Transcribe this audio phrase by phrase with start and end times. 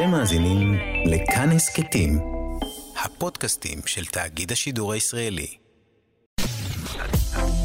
[0.00, 0.74] אתם מאזינים
[1.06, 2.18] לכאן הסכתים,
[3.04, 5.46] הפודקאסטים של תאגיד השידור הישראלי.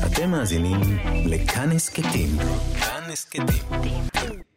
[0.05, 0.79] אתם מאזינים
[1.25, 2.29] לכאן הסכתים,
[2.79, 3.45] כאן הסכתים,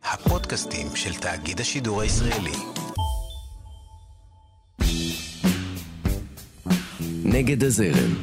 [0.04, 2.56] הפודקאסטים של תאגיד השידור הישראלי.
[7.24, 8.14] נגד הזרם.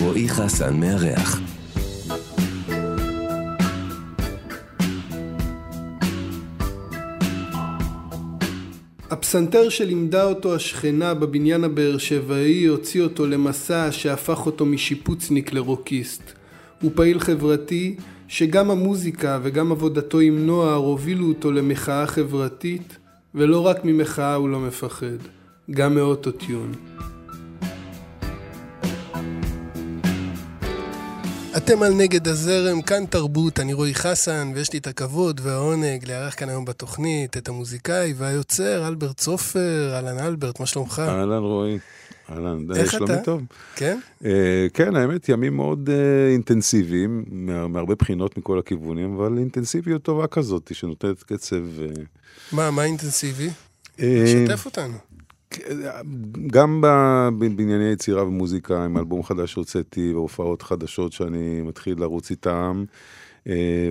[0.00, 1.45] רועי חסן מארח.
[9.26, 16.32] הפסנתר שלימדה אותו השכנה בבניין הבאר שבעי הוציא אותו למסע שהפך אותו משיפוצניק לרוקיסט.
[16.82, 17.96] הוא פעיל חברתי
[18.28, 22.96] שגם המוזיקה וגם עבודתו עם נוער הובילו אותו למחאה חברתית
[23.34, 25.18] ולא רק ממחאה הוא לא מפחד,
[25.70, 26.72] גם מאוטוטיון.
[31.56, 36.34] אתם על נגד הזרם, כאן תרבות, אני רועי חסן, ויש לי את הכבוד והעונג לארח
[36.38, 41.02] כאן היום בתוכנית את המוזיקאי והיוצר אלברט סופר, אהלן אלברט, מה שלומך?
[41.08, 41.78] אהלן רועי,
[42.30, 43.12] אהלן, איך שלומי?
[43.24, 43.42] טוב.
[43.76, 43.98] כן?
[44.24, 50.26] אה, כן, האמת, ימים מאוד אה, אינטנסיביים, מה- מהרבה בחינות מכל הכיוונים, אבל אינטנסיביות טובה
[50.26, 51.56] כזאת, שנותנת קצב.
[51.82, 51.86] אה,
[52.52, 53.50] מה, מה אינטנסיבי?
[54.00, 54.94] אה, שתף אותנו.
[56.46, 56.80] גם
[57.56, 62.84] בענייני יצירה ומוזיקה, עם אלבום חדש שהוצאתי, והופעות חדשות שאני מתחיל לרוץ איתם,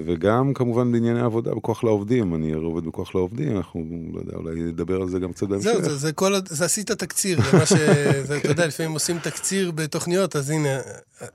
[0.05, 5.01] וגם כמובן בענייני עבודה בכוח לעובדים, אני עובד בכוח לעובדים, אנחנו, לא יודע, אולי נדבר
[5.01, 5.71] על זה גם קצת בהמשך.
[5.71, 7.73] זהו, זה, זה כל, זה עשית תקציר, זה מה ש...
[8.27, 10.79] זה, אתה יודע, לפעמים עושים תקציר בתוכניות, אז הנה,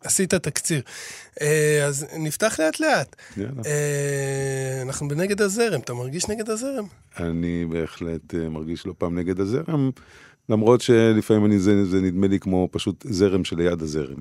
[0.04, 0.82] עשית תקציר.
[1.40, 3.16] אה, אז נפתח לאט לאט.
[3.36, 3.62] יאללה.
[3.66, 6.84] אה, אנחנו בנגד הזרם, אתה מרגיש נגד הזרם?
[7.18, 9.90] אני בהחלט אה, מרגיש לא פעם נגד הזרם,
[10.48, 14.20] למרות שלפעמים אני, זה, זה נדמה לי כמו פשוט זרם שליד הזרם.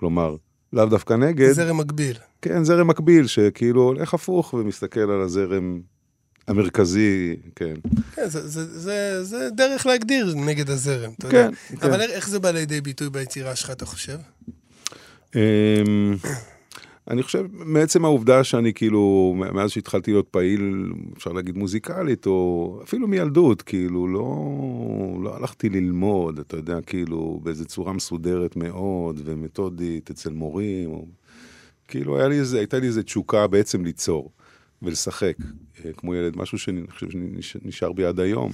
[0.00, 0.36] כלומר,
[0.72, 2.16] לאו דווקא נגד, זרם מקביל.
[2.42, 5.80] כן, זרם מקביל, שכאילו הולך הפוך ומסתכל על הזרם
[6.48, 7.74] המרכזי, כן.
[8.14, 11.50] כן, זה, זה, זה, זה דרך להגדיר נגד הזרם, אתה כן, יודע.
[11.80, 11.86] כן.
[11.90, 14.16] אבל איך- זה בא לידי ביטוי ביצירה שלך, אתה חושב?
[17.10, 23.08] אני חושב, מעצם העובדה שאני כאילו, מאז שהתחלתי להיות פעיל, אפשר להגיד מוזיקלית, או אפילו
[23.08, 24.36] מילדות, כאילו, לא,
[25.22, 31.06] לא הלכתי ללמוד, אתה יודע, כאילו, באיזו צורה מסודרת מאוד ומתודית אצל מורים, או,
[31.88, 34.30] כאילו, לי איזה, הייתה לי איזו תשוקה בעצם ליצור
[34.82, 35.36] ולשחק,
[35.84, 37.06] אה, כמו ילד, משהו שאני חושב
[37.40, 38.50] שנשאר בי עד היום.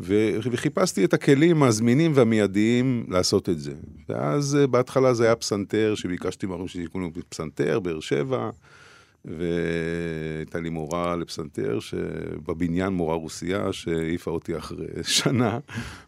[0.00, 3.72] וחיפשתי את הכלים הזמינים והמיידיים לעשות את זה.
[4.08, 8.50] ואז אה, בהתחלה זה היה פסנתר, שביקשתי מההורים שיקראו לי פסנתר, באר שבע,
[9.24, 15.58] והייתה לי מורה לפסנתר, שבבניין מורה רוסייה, שהעיפה אותי אחרי שנה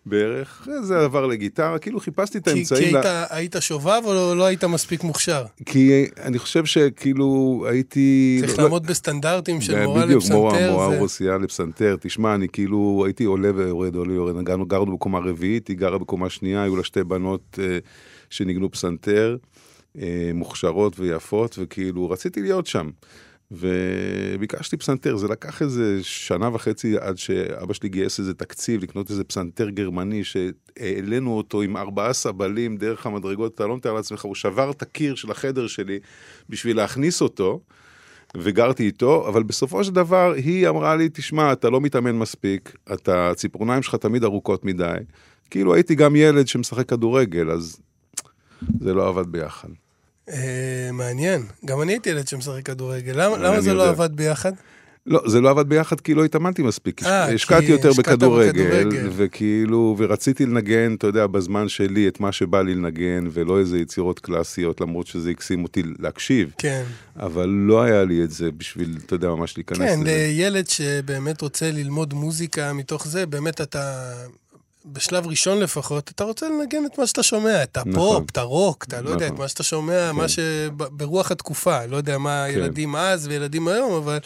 [0.06, 0.58] בערך.
[0.62, 2.94] אחרי זה עבר לגיטרה, כאילו חיפשתי את כי, כי האמצעים.
[2.94, 5.44] היית, לה- היית שובב או לא, לא היית מספיק מוכשר?
[5.66, 7.28] כי אני חושב שכאילו
[7.70, 8.36] הייתי...
[8.40, 10.72] צריך לא- לעמוד בסטנדרטים של מורה בדיוק, מורה, לפסנתר.
[10.72, 10.98] מורה זה...
[10.98, 11.96] רוסייה לפסנתר.
[12.00, 14.44] תשמע, אני כאילו הייתי עולה ויורד, עולה ויורד.
[14.44, 17.78] גרנו, גרנו בקומה רביעית, היא גרה בקומה שנייה, היו לה שתי בנות אה,
[18.30, 19.36] שניגנו פסנתר,
[19.98, 22.90] אה, מוכשרות ויפות, וכאילו רציתי להיות שם.
[23.52, 29.24] וביקשתי פסנתר, זה לקח איזה שנה וחצי עד שאבא שלי גייס איזה תקציב לקנות איזה
[29.24, 34.70] פסנתר גרמני שהעלינו אותו עם ארבעה סבלים דרך המדרגות, אתה לא מתאר לעצמך, הוא שבר
[34.70, 35.98] את הקיר של החדר שלי
[36.48, 37.60] בשביל להכניס אותו.
[38.36, 43.30] וגרתי איתו, אבל בסופו של דבר היא אמרה לי, תשמע, אתה לא מתאמן מספיק, אתה,
[43.30, 44.94] הציפורניים שלך תמיד ארוכות מדי.
[45.50, 47.80] כאילו הייתי גם ילד שמשחק כדורגל, אז
[48.80, 49.68] זה לא עבד ביחד.
[50.28, 51.42] אה, מעניין.
[51.64, 53.12] גם אני הייתי ילד שמשחק כדורגל.
[53.16, 53.88] למה, זה לא.
[53.88, 54.52] עבד ביחד?
[55.06, 57.02] לא, זה לא עבד ביחד כי לא התאמנתי מספיק.
[57.02, 59.08] אה, השקעתי יותר בכדורגל, בכדורגל.
[59.16, 64.18] וכאילו, ורציתי לנגן, אתה יודע, בזמן שלי את מה שבא לי לנגן, ולא איזה יצירות
[64.18, 66.84] קלאסיות, למרות שזה הקסים אותי להקשיב, כן.
[67.16, 70.26] אבל לא היה לי את זה בשביל, אתה יודע, ממש להיכנס כן, לזה.
[70.28, 74.12] לילד שבאמת רוצה ללמוד מוזיקה מתוך זה, באמת אתה,
[74.86, 78.24] בשלב ראשון לפחות, אתה רוצה לנגן את מה שאתה שומע, את הפופ, נכון.
[78.32, 79.42] את הרוק, אתה לא יודע, את נכון.
[79.42, 80.28] מה שאתה שומע, מה כן.
[80.28, 82.58] שברוח התקופה, לא יודע מה כן.
[82.58, 84.18] ילדים אז וילדים היום, אבל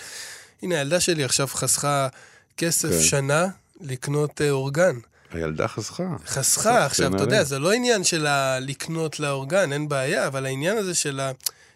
[0.62, 2.09] הנה, הילדה שלי עכשיו חסכה
[2.56, 3.03] כסף כן.
[3.03, 3.47] שנה
[3.81, 4.97] לקנות אה, אורגן.
[5.32, 6.05] הילדה חסכה.
[6.26, 7.25] חסכה, עכשיו, אתה נעלה.
[7.26, 8.26] יודע, זה לא עניין של
[8.61, 11.31] לקנות לאורגן, אין בעיה, אבל העניין הזה של ה...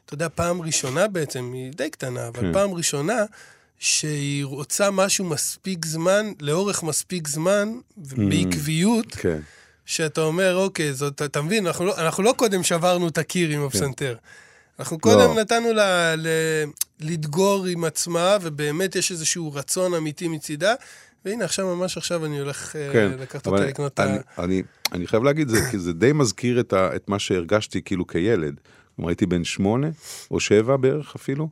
[0.07, 2.53] אתה יודע, פעם ראשונה בעצם, היא די קטנה, אבל כן.
[2.53, 3.25] פעם ראשונה
[3.81, 9.39] שהיא רוצה משהו מספיק זמן, לאורך מספיק זמן, בעקביות, כן.
[9.87, 13.63] שאתה אומר, אוקיי, זאת, אתה מבין, אנחנו לא, אנחנו לא קודם שברנו את הקיר עם
[13.63, 14.17] הפסנתר.
[14.79, 15.01] אנחנו לא.
[15.01, 16.27] קודם נתנו לה ל,
[17.01, 20.75] לדגור עם עצמה, ובאמת יש איזשהו רצון אמיתי מצידה,
[21.25, 24.45] והנה, עכשיו, ממש עכשיו אני הולך אה, כן, לקחת אותה לקנות אני, ה...
[24.45, 24.63] אני,
[24.93, 28.61] אני חייב להגיד זה, כי זה די מזכיר את, ה, את מה שהרגשתי כאילו כילד.
[28.97, 29.89] כלומר, הייתי בן שמונה
[30.31, 31.49] או שבע בערך אפילו,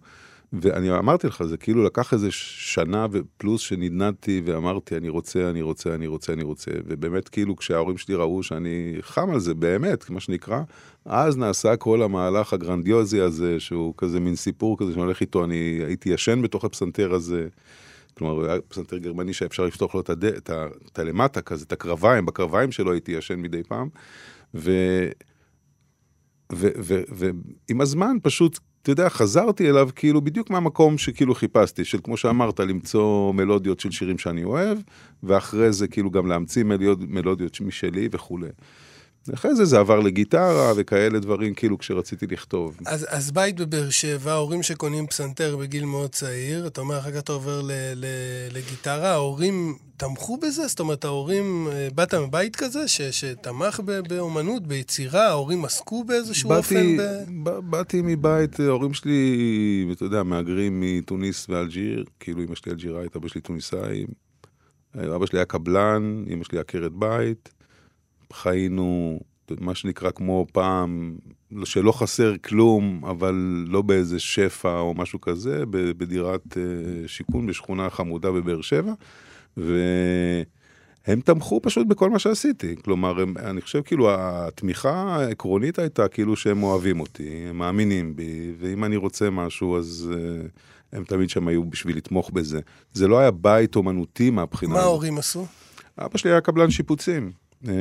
[0.53, 5.95] ואני אמרתי לך, זה כאילו לקח איזה שנה ופלוס שנדנדתי ואמרתי, אני רוצה, אני רוצה,
[5.95, 6.71] אני רוצה, אני רוצה.
[6.87, 10.61] ובאמת, כאילו, כשההורים שלי ראו שאני חם על זה, באמת, מה שנקרא,
[11.05, 15.81] אז נעשה כל המהלך הגרנדיוזי הזה, שהוא כזה מין סיפור כזה שאני הולך איתו, אני
[15.87, 17.49] הייתי ישן בתוך הפסנתר הזה.
[18.15, 20.25] כלומר, היה פסנתר גרמני שאפשר לפתוח לו את, הד...
[20.25, 20.67] את, ה...
[20.93, 23.89] את הלמטה כזה, את הקרביים, בקרביים שלו הייתי ישן מדי פעם.
[24.55, 24.71] ו...
[26.53, 32.61] ועם הזמן פשוט, אתה יודע, חזרתי אליו כאילו בדיוק מהמקום שכאילו חיפשתי, של כמו שאמרת,
[32.61, 34.79] למצוא מלודיות של שירים שאני אוהב,
[35.23, 36.65] ואחרי זה כאילו גם להמציא
[36.99, 38.49] מלודיות, משלי וכולי.
[39.35, 42.77] אחרי זה זה עבר לגיטרה וכאלה דברים, כאילו כשרציתי לכתוב.
[42.87, 47.19] אז, אז בית בבאר שבע, הורים שקונים פסנתר בגיל מאוד צעיר, אתה אומר, אחר כך
[47.19, 48.07] אתה עובר ל, ל,
[48.53, 50.67] לגיטרה, ההורים תמכו בזה?
[50.67, 56.49] זאת אומרת, ההורים, אה, באת מבית כזה ש, שתמך ב, באומנות, ביצירה, ההורים עסקו באיזשהו
[56.49, 56.97] באתי, אופן?
[56.97, 57.03] ב...
[57.49, 57.59] ב...
[57.71, 63.41] באתי מבית, ההורים שלי, אתה יודע, מהגרים מתוניס ואלג'יר, כאילו אמא שלי אלג'יראית, אבא שלי
[63.41, 64.07] טוניסאי,
[64.95, 67.58] אבא שלי היה קבלן, אמא שלי עקרת בית.
[68.33, 69.21] חיינו,
[69.61, 71.17] מה שנקרא כמו פעם,
[71.65, 78.31] שלא חסר כלום, אבל לא באיזה שפע או משהו כזה, בדירת אה, שיכון בשכונה חמודה
[78.31, 78.93] בבאר שבע.
[79.57, 82.77] והם תמכו פשוט בכל מה שעשיתי.
[82.85, 88.53] כלומר, הם, אני חושב כאילו התמיכה העקרונית הייתה כאילו שהם אוהבים אותי, הם מאמינים בי,
[88.59, 90.13] ואם אני רוצה משהו אז...
[90.13, 90.59] uh,
[90.93, 92.61] הם תמיד שם היו בשביל לתמוך בזה.
[92.93, 94.75] זה לא היה בית אומנותי מהבחינה.
[94.75, 95.47] מה ההורים עשו?
[95.99, 97.33] אבא שלי היה קבלן שיפוצים.
[97.69, 97.73] אה,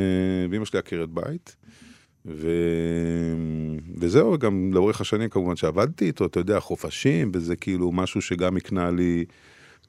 [0.49, 1.55] ואימא שלי עקרת בית.
[2.25, 2.47] ו...
[3.97, 8.91] וזהו, גם לאורך השנים כמובן שעבדתי איתו, אתה יודע, חופשים, וזה כאילו משהו שגם הקנה
[8.91, 9.25] לי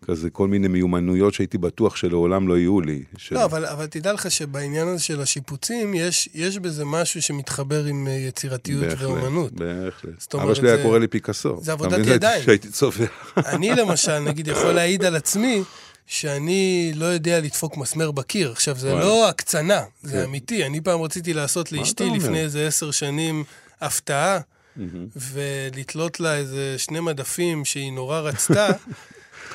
[0.04, 3.02] כזה כל מיני מיומנויות שהייתי בטוח שלעולם לא יהיו לי.
[3.16, 3.34] של...
[3.34, 8.06] לא, אבל, אבל תדע לך שבעניין הזה של השיפוצים, יש, יש בזה משהו שמתחבר עם
[8.06, 9.52] אה, יצירתיות בהחלט, ואומנות.
[9.52, 10.34] בהחלט.
[10.34, 11.58] אבא שלי היה קורא לי פיקאסו.
[11.62, 12.42] זה עבודת ידיים.
[12.44, 13.06] שהייתי צובע.
[13.36, 15.62] אני למשל, נגיד, יכול להעיד על עצמי,
[16.08, 18.52] שאני לא יודע לדפוק מסמר בקיר.
[18.52, 19.04] עכשיו, זה וואלה.
[19.04, 20.24] לא הקצנה, זה כן.
[20.24, 20.66] אמיתי.
[20.66, 23.44] אני פעם רציתי לעשות לאשתי לפני איזה עשר שנים
[23.80, 24.80] הפתעה, mm-hmm.
[25.16, 28.68] ולתלות לה איזה שני מדפים שהיא נורא רצתה.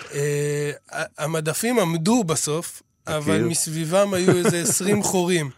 [0.10, 0.16] uh,
[1.18, 5.50] המדפים עמדו בסוף, אבל מסביבם היו איזה עשרים חורים.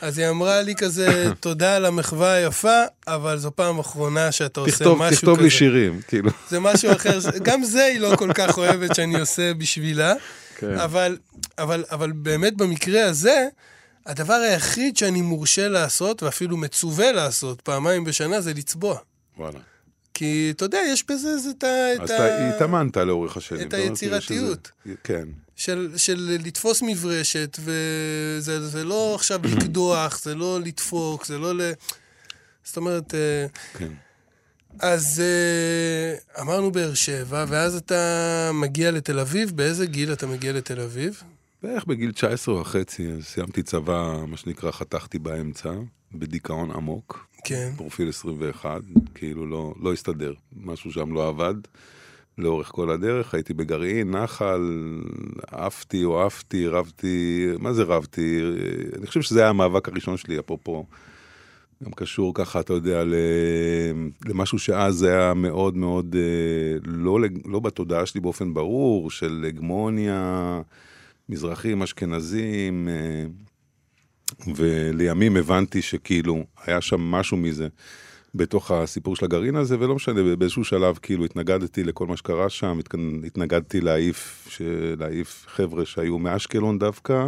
[0.00, 4.72] אז היא אמרה לי כזה, תודה על המחווה היפה, אבל זו פעם אחרונה שאתה עושה
[4.72, 5.16] תכתוב, משהו כזה.
[5.16, 6.30] תכתוב לי שירים, כאילו.
[6.50, 10.14] זה משהו אחר, גם זה היא לא כל כך אוהבת שאני עושה בשבילה.
[10.56, 10.78] כן.
[10.78, 11.18] אבל,
[11.58, 13.48] אבל, אבל באמת במקרה הזה,
[14.06, 18.98] הדבר היחיד שאני מורשה לעשות, ואפילו מצווה לעשות פעמיים בשנה, זה לצבוע.
[19.38, 19.58] וואלה.
[20.14, 22.02] כי אתה יודע, יש בזה את ה...
[22.02, 23.68] אז אתה התאמנת לאורך השנים.
[23.68, 24.70] את היצירתיות.
[24.84, 24.94] שזה...
[25.04, 25.28] כן.
[25.58, 31.60] של, של לתפוס מברשת, וזה לא עכשיו לקדוח, זה לא לדפוק, זה לא ל...
[32.64, 33.14] זאת אומרת...
[33.14, 33.46] אה,
[33.78, 33.92] כן.
[34.80, 35.22] אז
[36.36, 41.22] uh, אמרנו באר שבע, ואז אתה מגיע לתל אביב, באיזה גיל אתה מגיע לתל אביב?
[41.62, 45.72] בערך בגיל 19 וחצי, סיימתי צבא, מה שנקרא, חתכתי באמצע,
[46.12, 47.26] בדיכאון עמוק.
[47.44, 47.72] כן.
[47.76, 48.80] פרופיל 21,
[49.14, 51.54] כאילו לא, לא הסתדר, משהו שם לא עבד.
[52.38, 54.60] לאורך כל הדרך, הייתי בגרעין, נחל,
[55.46, 58.40] עפתי או עפתי, רבתי, מה זה רבתי?
[58.98, 60.84] אני חושב שזה היה המאבק הראשון שלי, אפרופו
[61.84, 63.02] גם קשור ככה, אתה יודע,
[64.26, 70.60] למשהו שאז היה מאוד מאוד אה, לא, לא בתודעה שלי באופן ברור, של הגמוניה,
[71.28, 73.24] מזרחים, אשכנזים, אה,
[74.54, 77.68] ולימים הבנתי שכאילו היה שם משהו מזה
[78.38, 82.78] בתוך הסיפור של הגרעין הזה, ולא משנה, באיזשהו שלב כאילו התנגדתי לכל מה שקרה שם,
[83.26, 84.48] התנגדתי להעיף,
[84.98, 87.26] להעיף חבר'ה שהיו מאשקלון דווקא,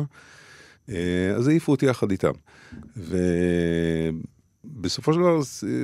[0.90, 2.32] אה, אז העיפו אותי יחד איתם.
[2.96, 3.16] ו...
[4.64, 5.40] בסופו של דבר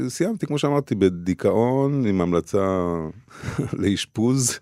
[0.08, 2.88] סיימתי, כמו שאמרתי, בדיכאון עם המלצה
[3.80, 4.58] לאשפוז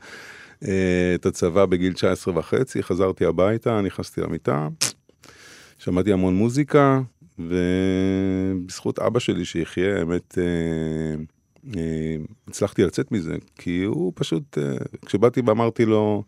[0.65, 4.69] אה, את הצבא בגיל 19 וחצי, חזרתי הביתה, נכנסתי למיטה,
[5.79, 7.01] שמעתי המון מוזיקה,
[7.39, 11.23] ובזכות אבא שלי שיחיה, האמת, אה,
[11.77, 12.17] אה,
[12.49, 14.59] הצלחתי לצאת מזה, כי הוא פשוט,
[15.07, 16.23] כשבאתי ואמרתי לו,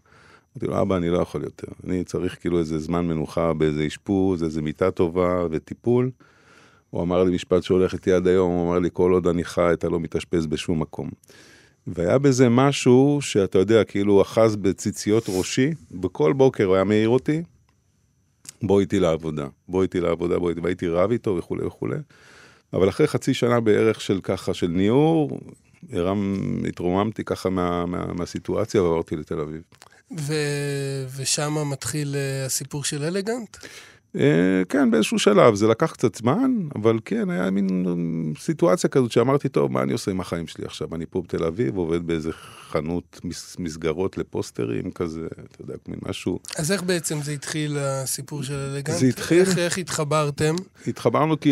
[0.57, 4.43] אמרתי לו, אבא, אני לא יכול יותר, אני צריך כאילו איזה זמן מנוחה באיזה אשפוז,
[4.43, 6.11] איזה מיטה טובה וטיפול.
[6.91, 9.71] הוא אמר לי משפט שהולך איתי עד היום, הוא אמר לי, כל עוד אני חי,
[9.73, 11.11] אתה לא מתאשפז בשום מקום.
[11.87, 17.43] והיה בזה משהו שאתה יודע, כאילו אחז בציציות ראשי, בכל בוקר הוא היה מעיר אותי,
[18.63, 21.97] בוא איתי לעבודה, בוא איתי לעבודה, בוא איתי, והייתי רב איתו וכולי וכולי.
[22.73, 25.41] אבל אחרי חצי שנה בערך של ככה, של ניעור,
[25.93, 26.37] הרם,
[26.69, 29.63] התרוממתי ככה מה, מה, מהסיטואציה ועברתי לתל אביב.
[30.19, 30.35] ו...
[31.17, 33.57] ושם מתחיל uh, הסיפור של אלגנט?
[34.17, 34.21] אה,
[34.69, 37.93] כן, באיזשהו שלב, זה לקח קצת זמן, אבל כן, היה מין אה,
[38.41, 40.95] סיטואציה כזאת שאמרתי, טוב, מה אני עושה עם החיים שלי עכשיו?
[40.95, 42.31] אני פה בתל אביב, עובד באיזה
[42.71, 46.39] חנות מס- מסגרות לפוסטרים כזה, אתה יודע, מין משהו.
[46.59, 48.97] אז איך בעצם זה התחיל, הסיפור של אלגנט?
[48.99, 50.55] זה התחיל- איך, איך התחברתם?
[50.87, 51.51] התחברנו כי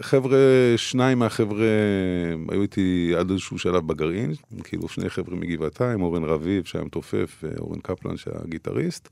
[0.00, 0.38] חבר'ה,
[0.76, 1.66] שניים מהחבר'ה
[2.48, 4.32] היו איתי עד איזשהו שלב בגרעין,
[4.64, 9.08] כאילו שני חבר'ה מגבעתיים, אורן רביב שהיה מתופף, ואורן קפלן שהיה גיטריסט.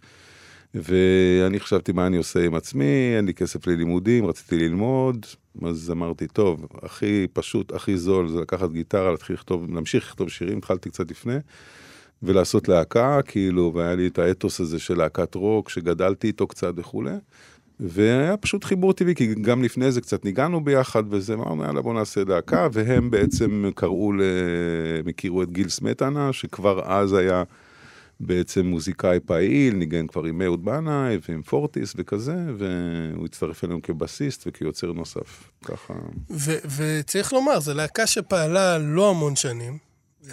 [0.75, 5.27] ואני חשבתי מה אני עושה עם עצמי, אין לי כסף ללימודים, רציתי ללמוד,
[5.63, 10.59] אז אמרתי, טוב, הכי פשוט, הכי זול, זה לקחת גיטרה, להתחיל לכתוב, להמשיך לכתוב שירים,
[10.59, 11.37] התחלתי קצת לפני,
[12.23, 17.15] ולעשות להקה, כאילו, והיה לי את האתוס הזה של להקת רוק, שגדלתי איתו קצת וכולי.
[17.81, 21.95] והיה פשוט חיבור טבעי, כי גם לפני זה קצת ניגענו ביחד, וזה אמרנו, יאללה, בוא
[21.95, 24.13] נעשה להקה, והם בעצם קראו.
[24.99, 27.43] הם הכירו את גיל סמטנה, שכבר אז היה
[28.23, 34.45] בעצם מוזיקאי פעיל, ניגן כבר עם אהוד בנאי ועם פורטיס וכזה, והוא הצטרף אלינו כבסיסט
[34.47, 35.95] וכיוצר נוסף, ככה.
[36.31, 39.79] ו- וצריך לומר, זו להקה שפעלה לא המון שנים,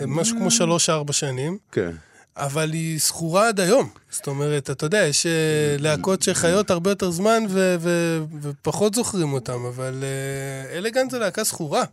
[0.07, 1.91] משהו כמו שלוש-ארבע שנים, כן.
[2.37, 3.89] אבל היא זכורה עד היום.
[4.11, 9.33] זאת אומרת, אתה יודע, יש אה, להקות שחיות הרבה יותר זמן ו- ו- ופחות זוכרים
[9.33, 11.83] אותם, אבל אה, אלגנט זה להקה זכורה.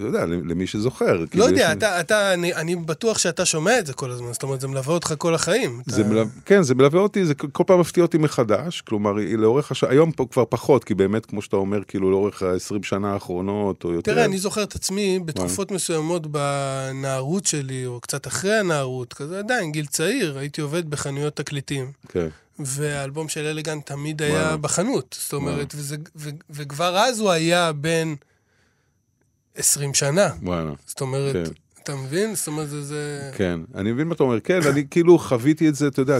[0.00, 1.12] אתה יודע, למי שזוכר.
[1.16, 4.32] לא כאילו, יודע, יש- אתה, אתה, אני, אני בטוח שאתה שומע את זה כל הזמן,
[4.32, 5.80] זאת אומרת, זה מלווה אותך כל החיים.
[5.86, 6.10] זה אתה...
[6.10, 10.12] מלווה, כן, זה מלווה אותי, זה כל פעם מפתיע אותי מחדש, כלומר, לאורך השעה, היום
[10.12, 14.12] פה כבר פחות, כי באמת, כמו שאתה אומר, כאילו, לאורך ה-20 שנה האחרונות, או יותר.
[14.12, 19.72] תראה, אני זוכר את עצמי בתקופות מסוימות בנערות שלי, או קצת אחרי הנערות, כזה עדיין,
[19.72, 22.28] גיל צעיר, הייתי עובד בחנויות תקליטים, כן,
[22.58, 24.56] והאלבום של אלגנט תמיד היה וואלה.
[24.56, 25.16] בחנות.
[25.20, 28.14] זאת אומרת, וזה, ו, וכבר אז הוא היה בן
[29.58, 30.28] 20 שנה.
[30.42, 30.72] וואלה.
[30.86, 31.52] זאת אומרת, כן.
[31.82, 32.34] אתה מבין?
[32.34, 32.82] זאת אומרת, זה...
[32.82, 33.30] זה...
[33.36, 36.18] כן, אני מבין מה אתה אומר, כן, אני כאילו חוויתי את זה, אתה יודע,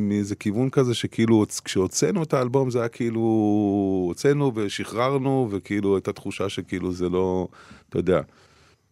[0.00, 3.20] מאיזה כיוון כזה, שכאילו, כשהוצאנו את האלבום זה היה כאילו,
[4.08, 7.48] הוצאנו ושחררנו, וכאילו הייתה תחושה שכאילו זה לא,
[7.88, 8.20] אתה יודע,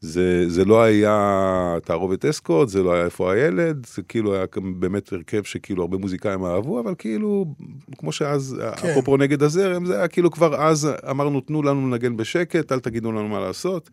[0.02, 4.44] זה, זה לא היה תערובת אסקוט, זה לא היה איפה הילד, זה כאילו היה
[4.76, 7.54] באמת הרכב שכאילו הרבה מוזיקאים אהבו, אבל כאילו,
[7.98, 8.88] כמו שאז, כן.
[8.88, 13.12] אפרופו נגד הזרם, זה היה כאילו כבר אז אמרנו, תנו לנו לנגן בשקט, אל תגידו
[13.12, 13.90] לנו מה לעשות.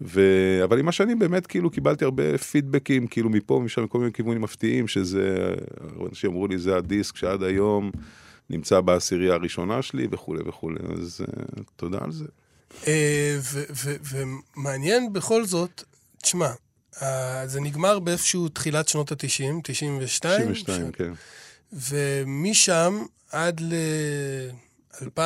[0.00, 0.20] ו...
[0.64, 4.88] אבל עם השנים באמת כאילו קיבלתי הרבה פידבקים, כאילו מפה, משם, מכל מיני כיוונים מפתיעים,
[4.88, 5.54] שזה,
[6.08, 7.90] אנשים אמרו לי, זה הדיסק שעד היום
[8.50, 12.24] נמצא בעשירייה הראשונה שלי וכולי וכולי, אז uh, תודה על זה.
[12.86, 13.38] אה,
[14.56, 15.82] ומעניין בכל זאת,
[16.22, 16.50] תשמע,
[17.02, 21.12] אה, זה נגמר באיפשהו תחילת שנות ה-90, 92, 92, כן.
[21.72, 25.20] ומשם עד ל-2000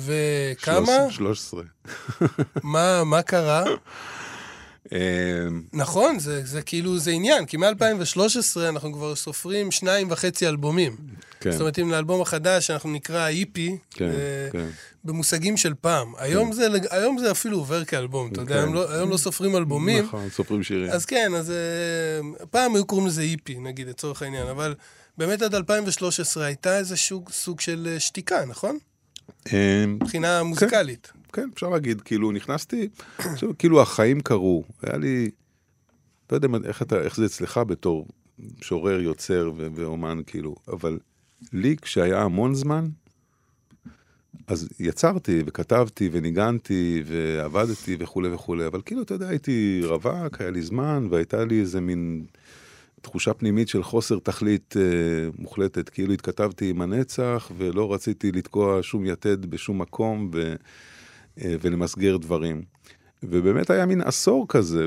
[0.00, 1.62] וכמה, 13.
[2.62, 3.64] מה, מה קרה?
[4.92, 4.98] אה,
[5.72, 10.96] נכון, זה, זה כאילו, זה עניין, כי מ-2013 אנחנו כבר סופרים שניים וחצי אלבומים.
[11.40, 14.66] כן, זאת אומרת, אם לאלבום החדש, אנחנו נקרא איפי, כן, אה, כן.
[15.04, 16.12] במושגים של פעם.
[16.18, 18.72] היום, זה, היום זה אפילו עובר כאלבום, אתה יודע, כן.
[18.72, 20.04] לא, היום לא סופרים אלבומים.
[20.04, 20.90] נכון, סופרים שירים.
[20.90, 24.74] אז כן, אז אה, פעם היו קוראים לזה איפי, נגיד, לצורך העניין, אבל
[25.18, 28.78] באמת עד 2013 הייתה איזה סוג, סוג של אה, שתיקה, נכון?
[29.52, 31.12] אה, מבחינה מוזיקלית.
[31.32, 35.30] כן, אפשר להגיד, כאילו, נכנסתי, עכשיו, כאילו, החיים קרו, היה לי,
[36.32, 38.06] לא יודע איך, אתה, איך זה אצלך בתור
[38.60, 40.98] שורר, יוצר ו- ואומן, כאילו, אבל
[41.52, 42.88] לי, כשהיה המון זמן,
[44.46, 50.62] אז יצרתי וכתבתי וניגנתי ועבדתי וכולי וכולי, אבל כאילו, אתה יודע, הייתי רווק, היה לי
[50.62, 52.26] זמן, והייתה לי איזה מין
[53.00, 54.82] תחושה פנימית של חוסר תכלית אה,
[55.38, 60.54] מוחלטת, כאילו התכתבתי עם הנצח ולא רציתי לתקוע שום יתד בשום מקום ו,
[61.40, 62.62] ולמסגר דברים.
[63.22, 64.86] ובאמת היה מין עשור כזה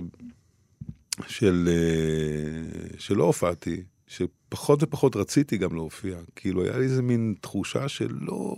[1.27, 6.17] של, אה, שלא הופעתי, שפחות ופחות רציתי גם להופיע.
[6.35, 8.55] כאילו, היה לי איזה מין תחושה שלא...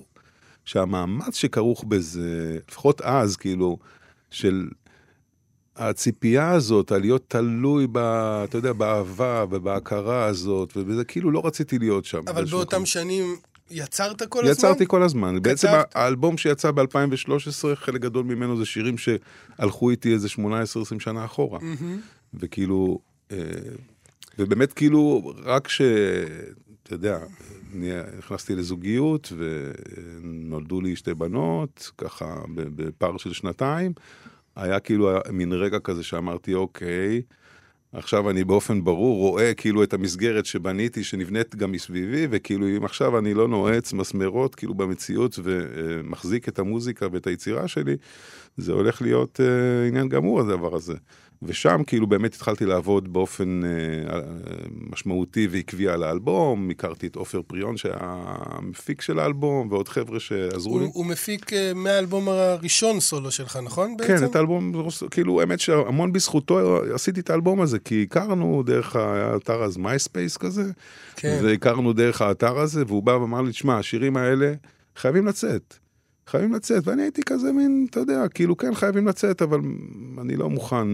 [0.66, 3.78] שהמאמץ שכרוך בזה, לפחות אז, כאילו,
[4.32, 4.68] של
[5.76, 7.98] הציפייה הזאת, להיות תלוי ב...
[8.44, 12.22] אתה יודע, באהבה ובהכרה הזאת, ובזה כאילו לא רציתי להיות שם.
[12.28, 12.86] אבל באותם מקום.
[12.86, 13.36] שנים
[13.72, 14.51] יצרת כל הזמן?
[14.51, 15.41] יצרתי כל הזמן.
[15.41, 15.96] בעצם כתבת?
[15.96, 20.39] האלבום שיצא ב-2013, חלק גדול ממנו זה שירים שהלכו איתי איזה 18-20
[21.00, 21.60] שנה אחורה.
[21.62, 22.00] מהמם.
[22.34, 23.00] וכאילו,
[23.32, 23.38] אה,
[24.39, 25.82] ובאמת כאילו, רק ש...
[26.84, 27.20] אתה יודע,
[28.17, 33.93] נכנסתי לזוגיות ונולדו לי שתי בנות, ככה בפער של שנתיים.
[34.55, 37.22] היה כאילו מין רגע כזה שאמרתי, אוקיי,
[37.94, 43.20] עכשיו אני באופן ברור רואה כאילו את המסגרת שבניתי, שנבנית גם מסביבי, וכאילו אם עכשיו
[43.20, 47.96] אני לא נועץ מסמרות כאילו במציאות ומחזיק את המוזיקה ואת היצירה שלי,
[48.58, 50.94] זה הולך להיות אה, עניין גמור הדבר הזה.
[51.46, 53.70] ושם כאילו באמת התחלתי לעבוד באופן אה,
[54.16, 54.22] אה,
[54.92, 60.80] משמעותי ועקבי על האלבום, הכרתי את עופר פריון שהיה המפיק של האלבום, ועוד חבר'ה שעזרו
[60.80, 60.86] לי.
[60.86, 64.26] הוא, הוא מפיק אה, מהאלבום הראשון סולו שלך, נכון כן, בעצם?
[64.26, 64.72] את האלבום,
[65.12, 70.64] כאילו, האמת שהמון בזכותו עשיתי את האלבום הזה, כי הכרנו דרך האתר אז MySpace כזה,
[71.16, 71.40] כן.
[71.44, 74.54] והכרנו דרך האתר הזה, והוא בא ואמר לי, תשמע, השירים האלה
[74.96, 75.83] חייבים לצאת.
[76.27, 79.60] חייבים לצאת, ואני הייתי כזה מין, אתה יודע, כאילו כן חייבים לצאת, אבל
[80.22, 80.88] אני לא מוכן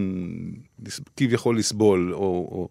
[1.18, 2.68] כביכול לסבול, או, או...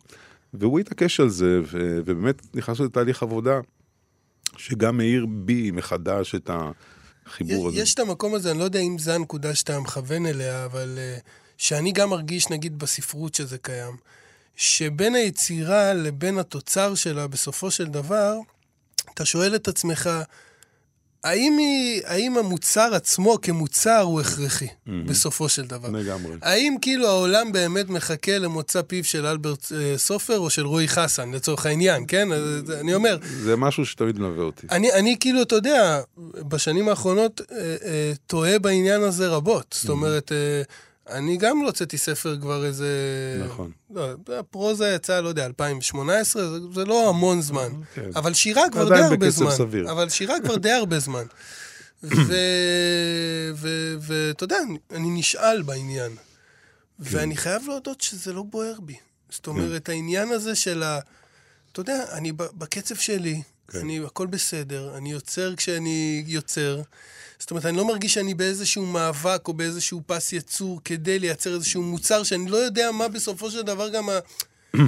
[0.54, 1.98] והוא התעקש על זה, ו...
[2.04, 3.60] ובאמת נכנסנו לתהליך עבודה,
[4.56, 6.50] שגם מאיר בי מחדש את
[7.26, 7.80] החיבור הזה.
[7.80, 11.22] יש את המקום הזה, אני לא יודע אם זו הנקודה שאתה מכוון אליה, אבל uh,
[11.58, 13.96] שאני גם מרגיש, נגיד, בספרות שזה קיים,
[14.56, 18.34] שבין היצירה לבין התוצר שלה, בסופו של דבר,
[19.14, 20.10] אתה שואל את עצמך,
[21.24, 24.66] האם, היא, האם המוצר עצמו כמוצר הוא הכרחי,
[25.06, 25.88] בסופו של דבר?
[25.88, 26.36] לגמרי.
[26.42, 31.30] האם כאילו העולם באמת מחכה למוצא פיו של אלברט אה, סופר או של רועי חסן,
[31.32, 32.32] לצורך העניין, כן?
[32.32, 34.66] אז אני אומר, זה משהו שתמיד מלווה אותי.
[34.70, 36.00] אני, אני כאילו, אתה יודע,
[36.48, 39.76] בשנים האחרונות אה, אה, טועה בעניין הזה רבות.
[39.80, 40.62] זאת אומרת, אה,
[41.10, 42.88] אני גם לא הוצאתי ספר כבר איזה...
[43.44, 43.70] נכון.
[43.90, 47.68] לא, הפרוזה יצאה, לא יודע, 2018, זה, זה לא המון זמן.
[47.94, 48.10] כן.
[48.14, 49.50] אבל שירה כבר די הרבה זמן.
[49.50, 49.90] סביר.
[49.92, 51.24] אבל שירה כבר די הרבה זמן.
[54.00, 56.12] ואתה יודע, אני- אני נשאל בעניין.
[56.98, 58.96] ואני חייב להודות שזה לא בוער בי.
[59.30, 60.98] זאת אומרת, העניין הזה של ה...
[61.72, 63.78] אתה יודע, אני בקצב שלי, כן.
[63.78, 66.82] אני, הכל בסדר, אני יוצר כשאני יוצר.
[67.38, 71.82] זאת אומרת, אני לא מרגיש שאני באיזשהו מאבק או באיזשהו פס ייצור כדי לייצר איזשהו
[71.82, 74.18] מוצר שאני לא יודע מה בסופו של דבר גם ה...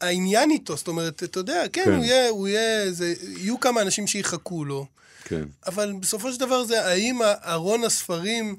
[0.00, 0.76] העניין איתו.
[0.76, 1.94] זאת אומרת, אתה יודע, כן, כן.
[1.94, 4.86] הוא יהיה, הוא יהיה, זה, יהיו כמה אנשים שיחכו לו,
[5.24, 5.44] כן.
[5.66, 8.56] אבל בסופו של דבר זה, האם ארון הספרים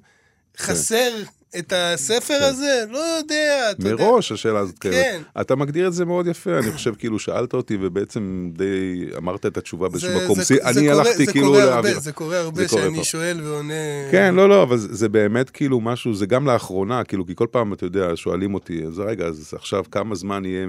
[0.57, 1.23] חסר
[1.57, 2.83] את הספר הזה?
[2.89, 4.03] לא יודע, אתה יודע.
[4.05, 4.89] מראש השאלה הזאת כן.
[4.91, 5.25] קיימת.
[5.41, 8.65] אתה מגדיר את זה מאוד יפה, אני חושב כאילו שאלת אותי ובעצם די
[9.17, 10.41] אמרת את התשובה באיזשהו מקום.
[10.41, 11.99] זה- אני הלכתי זה כאילו להעביר.
[11.99, 13.03] זה קורה הרבה זה קורה שאני.
[13.03, 13.73] שואל ועונה...
[14.11, 17.47] כן, לא, לא, אבל זה זה באמת כאילו משהו, זה גם לאחרונה, כאילו, כי כל
[17.51, 20.63] פעם, אתה יודע, שואלים אותי, אז רגע, אז עכשיו כמה זמן יהיה,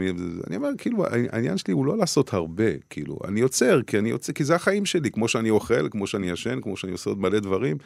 [0.47, 4.33] אני אומר, כאילו, העניין שלי הוא לא לעשות הרבה, כאילו, אני יוצר, כי אני יוצר,
[4.33, 7.39] כי זה החיים שלי, כמו שאני אוכל, כמו שאני ישן, כמו שאני עושה עוד מלא
[7.39, 7.77] דברים.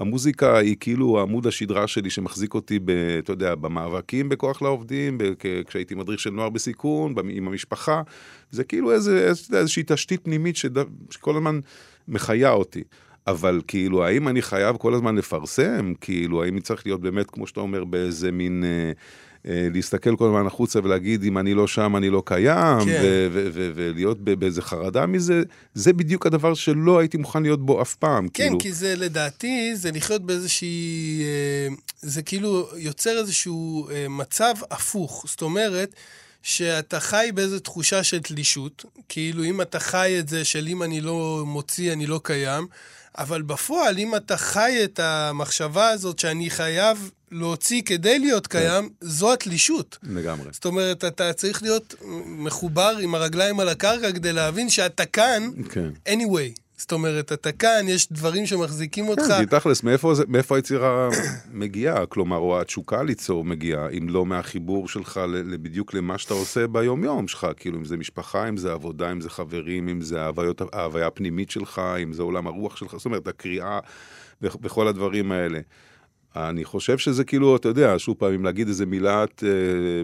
[0.00, 5.24] המוזיקה היא כאילו עמוד השדרה שלי שמחזיק אותי, ב, אתה יודע, במאבקים בכוח לעובדים, ב,
[5.66, 8.02] כשהייתי מדריך של נוער בסיכון, עם המשפחה,
[8.50, 10.78] זה כאילו איזה, איזה, איזושהי תשתית פנימית שד,
[11.10, 11.60] שכל הזמן
[12.08, 12.82] מחיה אותי.
[13.26, 15.92] אבל כאילו, האם אני חייב כל הזמן לפרסם?
[16.00, 18.64] כאילו, האם צריך להיות באמת, כמו שאתה אומר, באיזה מין...
[18.64, 18.92] אה,
[19.44, 23.28] להסתכל כל הזמן החוצה ולהגיד, אם אני לא שם, אני לא קיים, כן.
[23.74, 25.42] ולהיות באיזה חרדה מזה,
[25.74, 28.28] זה בדיוק הדבר שלא הייתי מוכן להיות בו אף פעם.
[28.28, 31.22] כן, כאילו, כי זה לדעתי, זה לחיות באיזושהי...
[31.22, 35.24] אה, זה כאילו יוצר איזשהו אה, מצב הפוך.
[35.28, 35.94] זאת אומרת,
[36.42, 41.00] שאתה חי באיזו תחושה של תלישות, כאילו אם אתה חי את זה של אם אני
[41.00, 42.66] לא מוציא, אני לא קיים,
[43.18, 49.32] אבל בפועל, אם אתה חי את המחשבה הזאת שאני חייב להוציא כדי להיות קיים, זו
[49.32, 49.98] התלישות.
[50.02, 50.48] לגמרי.
[50.52, 51.94] זאת אומרת, אתה צריך להיות
[52.26, 55.90] מחובר עם הרגליים על הקרקע כדי להבין שאתה כאן, כן.
[56.08, 56.60] anyway.
[56.80, 59.22] זאת אומרת, אתה כאן, יש דברים שמחזיקים אותך.
[59.22, 61.08] כן, כי תכלס, מאיפה, זה, מאיפה היצירה
[61.52, 62.06] מגיעה?
[62.06, 65.20] כלומר, או התשוקה ליצור מגיעה, אם לא מהחיבור שלך
[65.62, 69.30] בדיוק למה שאתה עושה ביום-יום שלך, כאילו, אם זה משפחה, אם זה עבודה, אם זה
[69.30, 73.78] חברים, אם זה ההוויות, ההוויה הפנימית שלך, אם זה עולם הרוח שלך, זאת אומרת, הקריאה
[74.42, 75.60] וכ- וכל הדברים האלה.
[76.36, 79.50] אני חושב שזה כאילו, אתה יודע, שוב פעם, אם להגיד איזה מילת אה,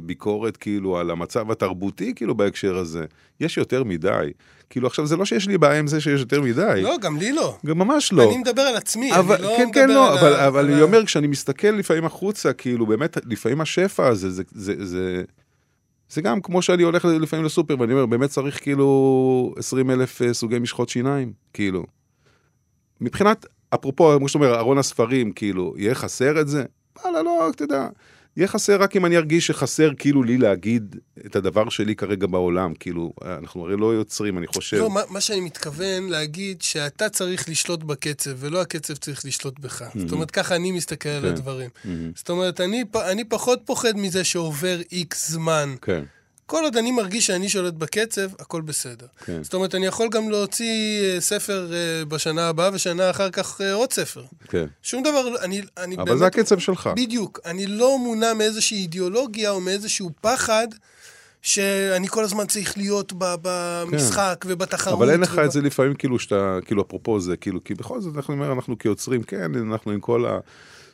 [0.03, 3.05] ביקורת כאילו על המצב התרבותי כאילו בהקשר הזה,
[3.41, 4.33] יש יותר מדי.
[4.71, 6.81] כאילו עכשיו זה לא שיש לי בעיה עם זה שיש יותר מדי.
[6.83, 7.57] לא, גם לי לא.
[7.67, 8.23] גם ממש לא.
[8.23, 10.47] אני מדבר על עצמי, אבל, אני לא כן, מדבר כן, לא, על אבל, ה...
[10.47, 14.75] אבל על אני אומר, כשאני מסתכל לפעמים החוצה, כאילו, באמת, לפעמים השפע הזה, זה, זה,
[14.87, 15.23] זה,
[16.09, 20.35] זה גם כמו שאני הולך לפעמים לסופר, ואני אומר, באמת צריך כאילו 20 אלף אה,
[20.35, 21.85] סוגי משחות שיניים, כאילו.
[23.01, 26.65] מבחינת, אפרופו, כמו שאתה אומר, ארון הספרים, כאילו, יהיה חסר את זה?
[27.03, 27.89] וואלה, לא, אתה יודע.
[28.37, 30.97] יהיה חסר רק אם אני ארגיש שחסר כאילו לי להגיד
[31.27, 34.77] את הדבר שלי כרגע בעולם, כאילו, אנחנו הרי לא יוצרים, אני חושב.
[34.77, 39.85] לא, מה, מה שאני מתכוון להגיד, שאתה צריך לשלוט בקצב, ולא הקצב צריך לשלוט בך.
[39.95, 41.29] זאת אומרת, ככה אני מסתכל על כן.
[41.29, 41.71] הדברים.
[42.15, 45.75] זאת אומרת, אני, אני פחות פוחד מזה שעובר איקס זמן.
[45.83, 46.05] כן,
[46.47, 49.07] כל עוד אני מרגיש שאני שולט בקצב, הכל בסדר.
[49.25, 49.43] כן.
[49.43, 53.73] זאת אומרת, אני יכול גם להוציא אה, ספר אה, בשנה הבאה, ושנה אחר כך אה,
[53.73, 54.25] עוד ספר.
[54.49, 54.67] כן.
[54.83, 56.19] שום דבר, אני, אני אבל באמת...
[56.19, 56.91] זה הקצב שלך.
[56.97, 57.41] בדיוק.
[57.45, 60.69] אני לא מונע מאיזושהי אידיאולוגיה או מאיזשהו פחד.
[61.43, 64.99] שאני כל הזמן צריך להיות במשחק ובתחרות.
[64.99, 65.03] כן.
[65.03, 68.01] אבל אין לך וב- את זה לפעמים כאילו שאתה, כאילו אפרופו זה, כאילו, כי בכל
[68.01, 70.25] זאת אנחנו אנחנו כיוצרים, כן, אנחנו עם כל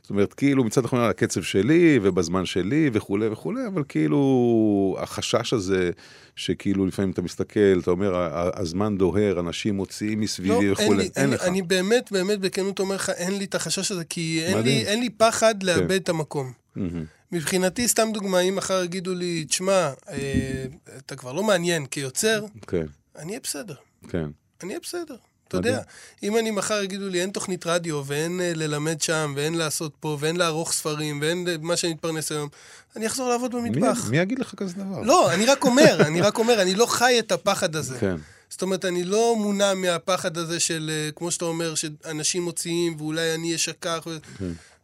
[0.02, 5.90] זאת אומרת, כאילו מצד אחד הקצב שלי ובזמן שלי וכולי וכולי, אבל כאילו החשש הזה,
[6.36, 10.96] שכאילו לפעמים אתה מסתכל, אתה אומר, "ה- הזמן דוהר, אנשים מוציאים מסביבי לא, אין וכולי,
[11.02, 11.42] לי, אין לי, לך.
[11.44, 14.86] אני באמת, באמת בכנות אומר לך, אין לי את החשש הזה, כי אין לי.
[14.86, 16.52] אין לי פחד לאבד את המקום.
[16.76, 17.04] מהמם.
[17.32, 20.64] מבחינתי, סתם דוגמה, אם מחר יגידו לי, תשמע, אה,
[20.96, 22.86] אתה כבר לא מעניין כיוצר, כן,
[23.18, 23.74] אני אהיה בסדר.
[24.08, 24.26] כן.
[24.62, 25.16] אני אהיה בסדר.
[25.60, 25.68] אתה.
[25.68, 25.82] יודע,
[26.22, 30.16] אם אני מחר יגידו לי, אין תוכנית רדיו, ואין אה, ללמד שם, ואין לעשות פה,
[30.20, 32.48] ואין לערוך ספרים, ואין אה, מה שאני מתפרנס היום,
[32.96, 34.08] אני אחזור לעבוד במטבח.
[34.10, 35.00] מי יגיד לך כזה דבר?
[35.02, 37.98] לא, אני רק אומר, אני רק אומר, אני לא חי את הפחד הזה.
[37.98, 38.16] כן,
[38.50, 43.34] זאת אומרת, אני לא מונע מהפחד הזה של, אה, כמו שאתה אומר, שאנשים מוציאים, ואולי
[43.34, 44.06] אני אשכח.
[44.06, 44.18] ו...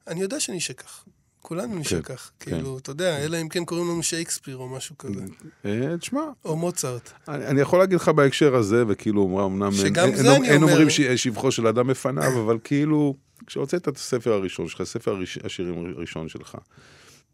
[0.08, 1.04] אני יודע שאני אשכח.
[1.42, 2.30] כולנו נשכח.
[2.40, 2.50] כן.
[2.50, 5.20] כאילו, אתה יודע, אלא אם כן קוראים לנו שייקספיר או משהו כזה.
[5.64, 7.10] אה, תשמע, או מוצרט.
[7.28, 10.48] אני, אני יכול להגיד לך בהקשר הזה, וכאילו, אומרים, אמנם שגם אין, זה אין, אני
[10.50, 13.14] אין אומר- אומרים ש- שבחו של אדם בפניו, אבל כאילו,
[13.46, 16.56] כשהוצאת את הספר הראשון שלך, ספר הראש- השירים הראשון שלך,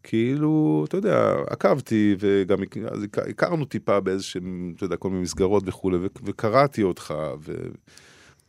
[0.03, 2.57] כאילו, אתה יודע, עקבתי, וגם
[2.91, 7.13] אז הכ- הכרנו טיפה באיזשהם, אתה יודע, כל מיני מסגרות וכולי, וקראתי אותך,
[7.45, 7.53] ו...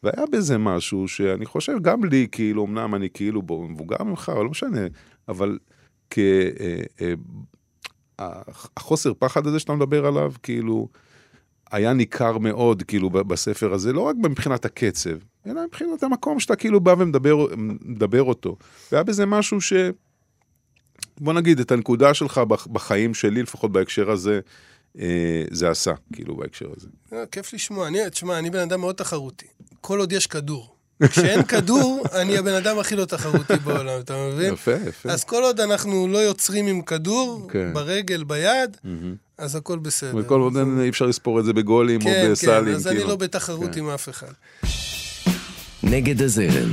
[0.02, 4.44] והיה בזה משהו שאני חושב, גם לי, כאילו, אמנם אני כאילו בו מבוגר ממך, אבל
[4.44, 4.80] לא משנה,
[5.28, 5.58] אבל.
[6.18, 6.48] אה,
[7.00, 7.14] אה,
[8.18, 10.88] הח- החוסר פחד הזה שאתה מדבר עליו, כאילו,
[11.72, 15.10] היה ניכר מאוד, כאילו, בספר הזה, לא רק מבחינת הקצב,
[15.46, 17.46] אלא מבחינת המקום שאתה כאילו בא ומדבר
[17.82, 18.56] מדבר אותו.
[18.92, 19.72] והיה בזה משהו ש...
[21.20, 24.40] בוא נגיד, את הנקודה שלך בח- בחיים שלי, לפחות בהקשר הזה,
[24.98, 26.88] אה, זה עשה, כאילו, בהקשר הזה.
[27.30, 27.88] כיף לשמוע.
[28.10, 29.46] תשמע, אני בן אדם מאוד תחרותי.
[29.80, 30.75] כל עוד יש כדור.
[31.02, 34.52] כשאין כדור, אני הבן אדם הכי לא תחרותי בעולם, אתה מבין?
[34.54, 35.08] יפה, יפה.
[35.10, 37.72] אז כל עוד אנחנו לא יוצרים עם כדור, כן.
[37.72, 39.14] ברגל, ביד, מהמם.
[39.38, 40.16] אז הכל בסדר.
[40.16, 42.96] וכל עוד אין- אי אפשר לספור את זה בגולים או כן, כן, בסלים, אז אני
[42.96, 43.08] כאילו.
[43.10, 43.78] לא בתחרות כן.
[43.80, 44.32] עם אף אחד.
[45.82, 46.72] נגד הזרם,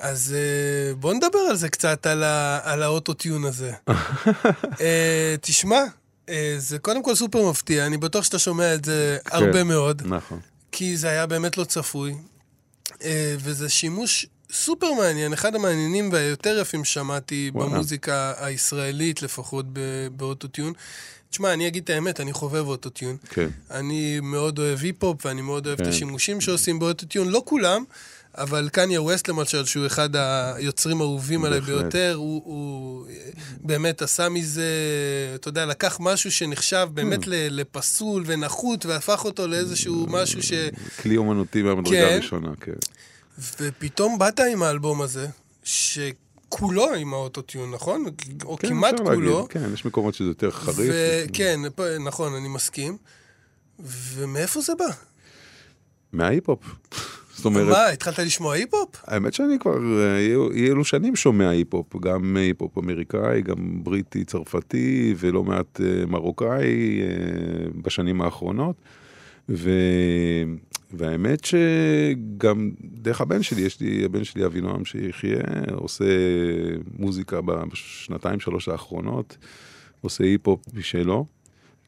[0.00, 3.72] אז אה, בוא נדבר על זה קצת, על, ה, על האוטוטיון הזה.
[4.80, 5.80] אה, תשמע,
[6.28, 10.40] אה, זה קודם כל סופר מפתיע, אני בטוח שאתה שומע את זה הרבה מאוד, נכון.
[10.72, 12.14] כי זה היה באמת לא צפוי,
[13.02, 17.70] אה, וזה שימוש סופר מעניין, אחד המעניינים והיותר יפים ששמעתי וואלה.
[17.70, 19.66] במוזיקה הישראלית, לפחות
[20.16, 20.72] באוטוטיון.
[21.30, 23.16] תשמע, אני אגיד את האמת, אני חובב אוטוטיון.
[23.30, 23.48] כן.
[23.70, 25.90] אני מאוד אוהב היפ-הופ, ואני מאוד אוהב את כן.
[25.92, 27.84] השימושים שעושים באוטוטיון, לא כולם,
[28.42, 31.60] אבל קניה ווסט למשל, שהוא אחד היוצרים האהובים עליי.
[31.60, 33.06] ביותר, הוא, הוא
[33.60, 34.64] באמת עשה מזה,
[35.34, 37.26] אתה יודע, לקח משהו שנחשב באמת.
[37.26, 40.52] ל- לפסול ונחות, והפך אותו לאיזשהו משהו ש...
[41.02, 42.12] כלי אומנותי מהמדרגה כן.
[42.14, 42.72] הראשונה, כן.
[43.60, 45.26] ופתאום באת עם האלבום הזה,
[45.64, 48.04] שכולו עם האוטוטיון, נכון?
[48.44, 49.46] או כן, כמעט אפשר להגיד, כולו.
[49.50, 50.94] כן, יש מקומות שזה יותר חריף.
[51.28, 52.96] וכן, פה- נכון, אני מסכים.
[53.84, 54.84] ומאיפה זה בא?
[56.12, 56.60] מההיפ-הופ.
[57.38, 58.88] זאת אומרת, מה, התחלת לשמוע היפ-הופ?
[59.06, 64.24] האמת שאני כבר אה, אי אי אלו שנים שומע היפ-הופ, גם היפ-הופ אמריקאי, גם בריטי,
[64.24, 67.06] צרפתי ולא מעט אה, מרוקאי אה,
[67.82, 68.76] בשנים האחרונות.
[69.48, 69.70] ו...
[70.92, 75.40] והאמת שגם דרך הבן שלי, יש לי, הבן שלי אבינועם שיחיה,
[75.72, 76.04] עושה
[76.98, 79.36] מוזיקה בשנתיים שלוש האחרונות,
[80.00, 81.26] עושה היפ-הופ משלו.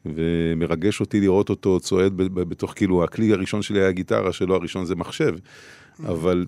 [0.05, 4.95] ומרגש אותי לראות אותו צועד בתוך, כאילו, הכלי הראשון שלי היה גיטרה, שלו הראשון זה
[4.95, 5.35] מחשב.
[6.03, 6.45] אבל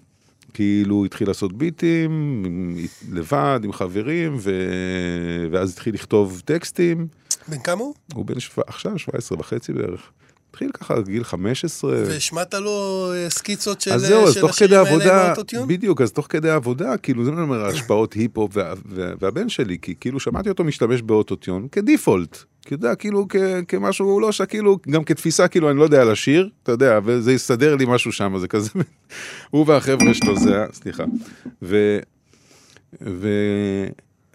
[0.53, 2.35] כאילו התחיל לעשות ביטים,
[3.11, 4.51] לבד, עם חברים, ו...
[5.51, 7.07] ואז התחיל לכתוב טקסטים.
[7.47, 7.93] בן כמה הוא?
[8.13, 8.61] הוא בן שו...
[8.67, 10.11] עכשיו 17 וחצי בערך.
[10.53, 11.91] התחיל ככה גיל 15.
[12.05, 12.71] והשמעת לו
[13.15, 15.67] אה, סקיצות של אז זהו, אז תוך כדי השירים האלה עם עבודה, האוטוטיון?
[15.67, 19.77] בדיוק, אז תוך כדי עבודה, כאילו, זה לא אומר השפעות היפ-הופ וה- וה- והבן שלי,
[19.81, 22.37] כי כאילו שמעתי אותו משתמש באוטוטיון כדיפולט.
[22.61, 23.35] כי אתה יודע, כאילו כ-
[23.67, 27.85] כמשהו, לא שכאילו, גם כתפיסה, כאילו, אני לא יודע לשיר, אתה יודע, וזה יסדר לי
[27.87, 28.69] משהו שם, זה כזה,
[29.51, 31.03] הוא והחבר'ה שלו, זה, סליחה.
[31.61, 31.99] ו...
[33.01, 33.27] ו...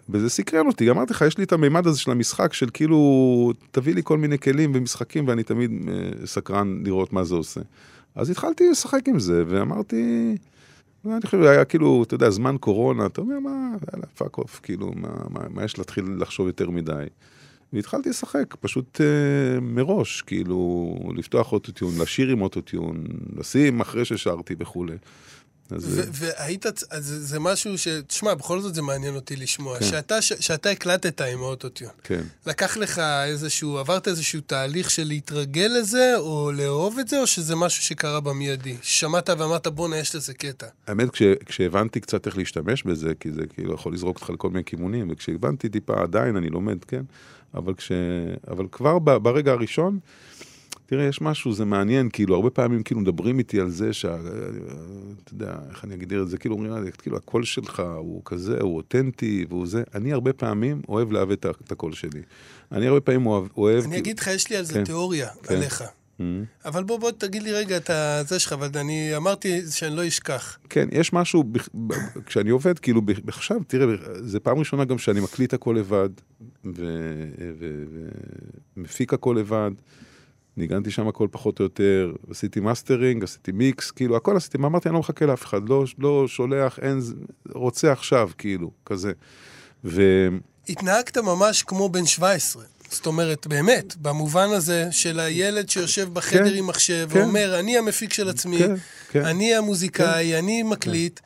[0.09, 3.95] וזה סקרן אותי, אמרתי לך, יש לי את המימד הזה של המשחק, של כאילו, תביא
[3.95, 7.61] לי כל מיני כלים ומשחקים, ואני תמיד אה, סקרן לראות מה זה עושה.
[8.15, 10.35] אז התחלתי לשחק עם זה, ואמרתי,
[11.05, 13.49] אני חושב, היה כאילו, אתה יודע, זמן קורונה, אתה אומר, מה,
[13.93, 17.05] יאללה, fuck off, כאילו, מה, מה, מה יש להתחיל לחשוב יותר מדי?
[17.73, 23.03] והתחלתי לשחק, פשוט אה, מראש, כאילו, לפתוח אוטוטיון, לשיר עם אוטוטיון,
[23.35, 24.95] לשים אחרי ששרתי וכולי.
[25.71, 27.87] אז אה, והיית, אז זה משהו ש...
[27.87, 29.79] תשמע, בכל זאת זה מעניין אותי לשמוע.
[29.79, 29.85] כן.
[29.85, 32.21] שאתה, ש- שאתה הקלטת עם האוטוטיון, כן.
[32.45, 37.55] לקח לך איזשהו, עברת איזשהו תהליך של להתרגל לזה, או לאהוב את זה, או שזה
[37.55, 38.75] משהו שקרה במיידי?
[38.81, 40.67] שמעת ואמרת, בואנה, יש לזה קטע.
[40.87, 44.63] האמת, כש, כשהבנתי קצת איך להשתמש בזה, כי זה כאילו יכול לזרוק אותך לכל מיני
[44.63, 47.01] כיוונים, וכשהבנתי טיפה, עדיין אני לומד, כן?
[47.53, 47.91] אבל, כש,
[48.47, 49.99] אבל כבר ב, ברגע הראשון,
[50.89, 54.15] תראה, יש משהו, זה מעניין, כאילו, הרבה פעמים כאילו מדברים איתי על זה שה...
[55.23, 58.57] אתה יודע, איך אני אגדיר את זה, כאילו אומרים, לי, כאילו, הקול שלך הוא כזה,
[58.61, 59.83] הוא אותנטי, והוא זה.
[59.95, 62.21] אני הרבה פעמים אוהב לעוות את הקול שלי.
[62.71, 63.47] אני הרבה פעמים אוהב...
[63.57, 64.83] אוהב אני כאילו- אגיד לך, יש לי על זה כן.
[64.83, 65.55] תיאוריה, כן.
[65.55, 65.81] עליך.
[66.19, 66.21] Mhm.
[66.65, 67.89] אבל בוא, בוא תגיד לי רגע את
[68.27, 70.57] זה שלך, אבל אני אמרתי שאני לא אשכח.
[70.69, 71.43] כן, יש משהו,
[72.25, 76.09] כשאני עובד, כאילו, עכשיו, תראה, זה פעם ראשונה גם שאני מקליט הכל לבד,
[78.77, 79.71] ומפיק הכל לבד.
[80.57, 84.89] ניגנתי שם הכל פחות או יותר, עשיתי מאסטרינג, עשיתי מיקס, כאילו, הכל עשיתי, מה אמרתי,
[84.89, 86.99] אני לא מחכה לאף אחד, לא, לא שולח, אין,
[87.53, 89.11] רוצה עכשיו, כאילו, כזה.
[89.85, 90.27] ו...
[90.69, 92.63] התנהגת ממש כמו בן 17.
[92.91, 97.19] זאת אומרת, באמת, במובן הזה של הילד שיושב בחדר כן, עם מחשב כן.
[97.19, 98.75] ואומר, אני המפיק של עצמי, כן,
[99.11, 99.25] כן.
[99.25, 101.19] אני המוזיקאי, אני מקליט,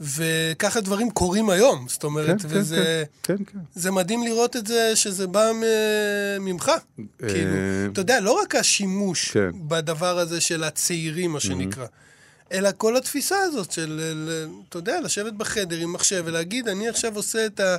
[0.00, 1.86] וככה דברים קורים היום.
[1.88, 3.04] זאת אומרת, כן, וזה...
[3.22, 3.58] כן, כן.
[3.74, 6.70] זה מדהים לראות את זה, שזה בא מ- ממך.
[7.18, 7.50] כאילו,
[7.92, 9.50] אתה יודע, לא רק השימוש כן.
[9.54, 11.86] בדבר הזה של הצעירים, מה שנקרא,
[12.52, 14.00] אלא כל התפיסה הזאת של,
[14.68, 17.76] אתה יודע, לשבת בחדר עם מחשב ולהגיד, אני עכשיו עושה את ה-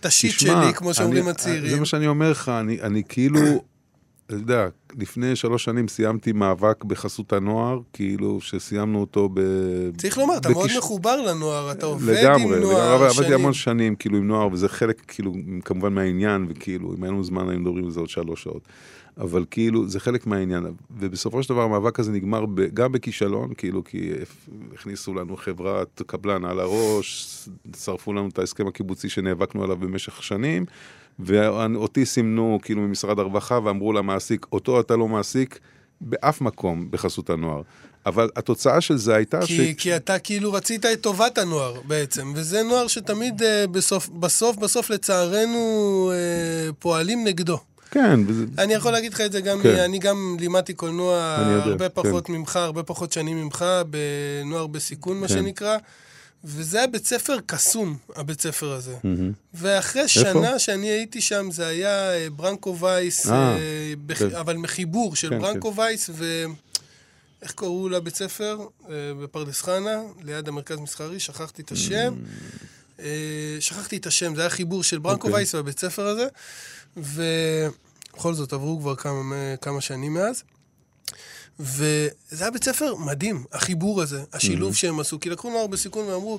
[0.00, 1.70] את השיט שלי, כמו שאומרים הצעירים.
[1.70, 3.40] זה מה שאני אומר לך, אני, אני כאילו,
[4.28, 9.40] אתה יודע, לפני שלוש שנים סיימתי מאבק בחסות הנוער, כאילו שסיימנו אותו ב...
[9.96, 13.32] צריך לומר, אתה מאוד מחובר לנוער, אתה עובד לגמרי, עם לגמרי, נוער עבדתי שנים.
[13.32, 15.32] המון שנים, כאילו, עם נוער, וזה חלק, כאילו,
[15.64, 18.62] כמובן מהעניין, וכאילו, אם היה לנו זמן, היינו מדברים על זה עוד שלוש שעות.
[19.20, 20.64] אבל כאילו, זה חלק מהעניין.
[20.98, 24.10] ובסופו של דבר, המאבק הזה נגמר ב, גם בכישלון, כאילו, כי
[24.74, 27.38] הכניסו לנו חברת קבלן על הראש,
[27.76, 30.66] שרפו לנו את ההסכם הקיבוצי שנאבקנו עליו במשך שנים,
[31.18, 35.58] ואותי סימנו, כאילו, ממשרד הרווחה, ואמרו למעסיק, אותו אתה לא מעסיק
[36.00, 37.62] באף מקום בחסות הנוער.
[38.06, 42.62] אבל התוצאה של זה הייתה כי, כי אתה כאילו רצית את טובת הנוער בעצם, וזה
[42.62, 47.58] נוער שתמיד אה, בסוף, בסוף, בסוף לצערנו אה, פועלים נגדו.
[47.90, 49.76] כן, וזה, אני יכול להגיד לך את זה גם, כן.
[49.76, 49.80] כן.
[49.80, 52.32] אני גם לימדתי קולנוע אני יודע, הרבה פחות כן.
[52.32, 55.34] ממך, הרבה פחות שנים ממך, בנוער בסיכון, מה כן.
[55.34, 55.76] שנקרא.
[56.44, 58.96] וזה היה בית ספר קסום, הבית ספר הזה.
[59.04, 59.32] מהמם.
[59.54, 64.18] ואחרי שנה שאני הייתי שם, זה היה אה, ברנקו וייס, אה, אה, בח...
[64.18, 64.34] כן.
[64.34, 66.44] אבל מחיבור של כן, ברנקו וייס ו...
[67.42, 68.58] איך קראו לבית ספר?
[68.88, 72.14] אה, בפרדס חנה, ליד המרכז מסחרי, שכחתי את השם.
[73.00, 75.34] אה, שכחתי את השם, זה היה חיבור של ברנקו אוקיי.
[75.34, 76.26] וייס והבית ספר הזה.
[76.96, 80.42] ובכל זאת, עברו כבר כמה, כמה שנים מאז.
[81.60, 85.20] וזה היה בית ספר מדהים, החיבור הזה, השילוב שהם עשו.
[85.20, 86.38] כי לקחו נוער בסיכון ואמרו,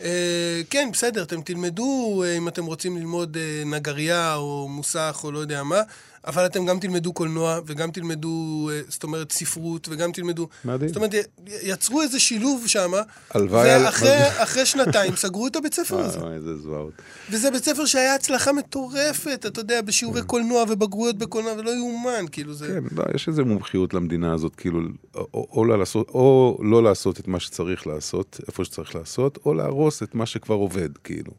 [0.00, 5.32] אה, כן, בסדר, אתם תלמדו אה, אם אתם רוצים ללמוד אה, נגרייה או מוסך או
[5.32, 5.82] לא יודע מה,
[6.28, 10.48] אבל אתם גם תלמדו קולנוע וגם תלמדו, אה, זאת אומרת, ספרות וגם תלמדו...
[10.64, 10.88] מדהים.
[10.88, 11.14] זאת אומרת,
[11.62, 12.90] יצרו איזה שילוב שם,
[13.34, 16.18] ואחרי אחרי שנתיים סגרו את הבית ספר הזה.
[16.34, 16.92] איזה זוועות.
[17.30, 22.54] וזה בית ספר שהיה הצלחה מטורפת, אתה יודע, בשיעורי קולנוע ובגרויות בקולנוע, ולא יאומן, כאילו
[22.54, 22.66] זה...
[22.66, 24.80] כן, לא, יש איזו מומחיות למדינה הזאת, כאילו,
[25.14, 29.38] או, או, או, לא לעשות, או לא לעשות את מה שצריך לעשות, איפה שצריך לעשות,
[29.46, 31.32] או להרוס את מה שכבר עובד, כאילו.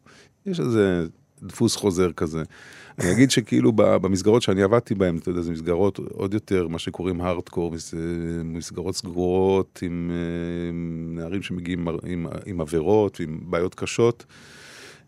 [0.46, 1.06] יש איזה
[1.42, 2.42] דפוס חוזר כזה.
[3.00, 7.20] אני אגיד שכאילו במסגרות שאני עבדתי בהן, אתה יודע, זה מסגרות עוד יותר, מה שקוראים
[7.20, 7.94] הארדקור, מס-
[8.44, 10.70] מסגרות סגורות עם אה,
[11.20, 14.24] נערים שמגיעים עם, עם, עם עבירות, עם בעיות קשות.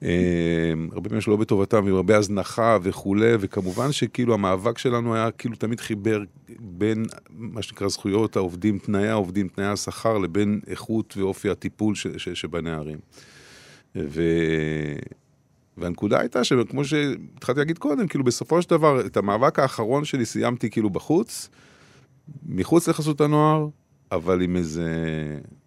[0.03, 5.57] אה, הרבה פעמים שלא בטובתם, עם הרבה הזנחה וכולי, וכמובן שכאילו המאבק שלנו היה כאילו
[5.57, 6.23] תמיד חיבר
[6.61, 12.29] בין מה שנקרא זכויות העובדים, תנאי העובדים, תנאי השכר, לבין איכות ואופי הטיפול ש, ש,
[12.29, 12.99] שבנערים.
[13.97, 14.23] ו...
[15.77, 20.71] והנקודה הייתה שכמו שהתחלתי להגיד קודם, כאילו בסופו של דבר, את המאבק האחרון שלי סיימתי
[20.71, 21.49] כאילו בחוץ,
[22.47, 23.69] מחוץ לחסות הנוער,
[24.13, 24.89] אבל עם איזה,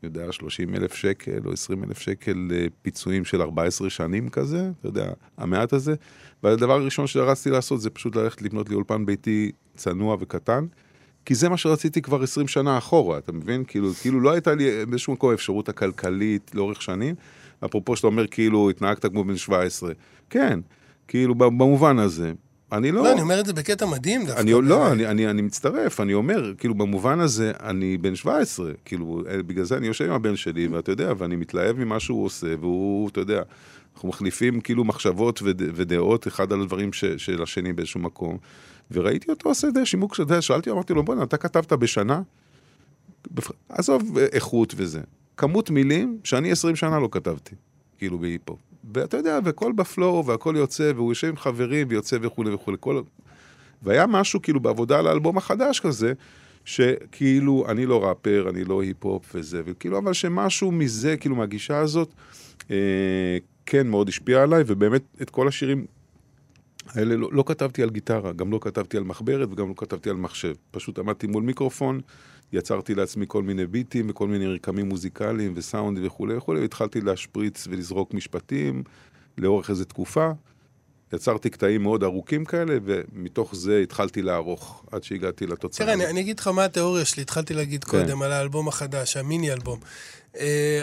[0.04, 4.72] אני יודע, 30 אלף שקל או 20 אלף שקל אה, פיצויים של 14 שנים כזה,
[4.80, 5.96] אתה יודע, המעט הזה.
[6.44, 10.66] והדבר הראשון שרצתי לעשות זה פשוט ללכת לבנות לי אולפן ביתי צנוע וקטן,
[11.26, 13.64] כי זה מה שרציתי כבר 20 שנה אחורה, אתה מבין?
[13.68, 17.16] כאילו, כאילו לא הייתה לי באיזשהו מקום האפשרות הכלכלית לאורך שנים.
[17.66, 19.92] אפרופו שאתה אומר כאילו התנהגת כמו בן 17.
[20.30, 20.60] כן,
[21.08, 22.34] כאילו במובן הזה.
[22.72, 23.04] אני לא...
[23.04, 24.42] לא, אני אומר את זה בקטע מדהים דווקא.
[24.42, 29.24] אני, לא, אני, אני, אני מצטרף, אני אומר, כאילו במובן הזה, אני בן 17, כאילו,
[29.30, 32.48] אה, בגלל זה אני יושב עם הבן שלי, ואתה יודע, ואני מתלהב ממה שהוא עושה,
[32.60, 33.42] והוא, אתה יודע,
[33.96, 38.38] אנחנו מחליפים כאילו מחשבות וד, ודעות אחד על הדברים ש, של השני באיזשהו מקום,
[38.92, 42.22] וראיתי אותו עושה די שימוק, שאלתי, אמרתי לו, בוא'נה, אתה כתבת בשנה?
[43.70, 45.02] עזוב אה, איכות וזה,
[45.38, 47.56] כמות מילים שאני 20 שנה לא כתבתי,
[47.98, 48.58] כאילו בהיפו.
[48.94, 52.78] ואתה יודע, והכל בפלואו, והכל יוצא, והוא יושב עם חברים, ויוצא וכולי וכולי.
[52.80, 53.02] כל...
[53.82, 56.14] והיה משהו כאילו בעבודה על האלבום החדש כזה,
[56.66, 62.14] שכאילו, אני לא ראפר, אני לא היפ-הופ וזה, וכאילו, אבל שמשהו מזה, כאילו, מהגישה הזאת,
[62.72, 65.86] אה, כן מאוד השפיע עליי, ובאמת את כל השירים
[66.88, 70.16] האלה לא, לא כתבתי על גיטרה, גם לא כתבתי על מחברת וגם לא כתבתי על
[70.16, 70.54] מחשב.
[70.72, 72.02] פשוט עמדתי מול מיקרופון,
[72.56, 78.14] יצרתי לעצמי כל מיני ביטים וכל מיני רקמים מוזיקליים וסאונד וכולי וכולי, והתחלתי להשפריץ ולזרוק
[78.14, 78.84] משפטים
[79.38, 80.32] לאורך איזו תקופה.
[81.14, 85.86] יצרתי קטעים מאוד ארוכים כאלה, ומתוך זה התחלתי לערוך עד שהגעתי לתוצאה.
[85.86, 87.92] תראה, אני, אני אגיד לך מה התיאוריה שלי, התחלתי להגיד כן.
[87.92, 89.80] קודם על האלבום החדש, המיני אלבום.
[90.34, 90.38] Uh,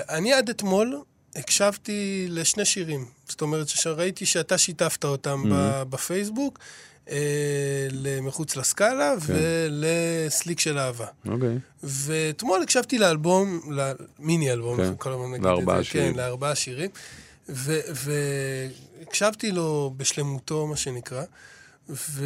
[0.08, 1.00] אני עד אתמול
[1.36, 3.04] הקשבתי לשני שירים.
[3.28, 5.84] זאת אומרת, שראיתי שאתה שיתפת אותם mm-hmm.
[5.84, 6.64] בפייסבוק, אה,
[7.90, 9.34] למחוץ לסקאלה כן.
[9.34, 11.06] ולסליק של אהבה.
[11.28, 11.58] אוקיי.
[11.82, 14.92] ואתמול הקשבתי לאלבום, למיני אלבום, כן.
[14.98, 15.84] כל הזמן נגיד את זה.
[15.84, 16.12] שירים.
[16.12, 16.90] כן, לארבעה שירים.
[17.48, 21.22] והקשבתי לו בשלמותו, מה שנקרא,
[21.88, 22.24] ו...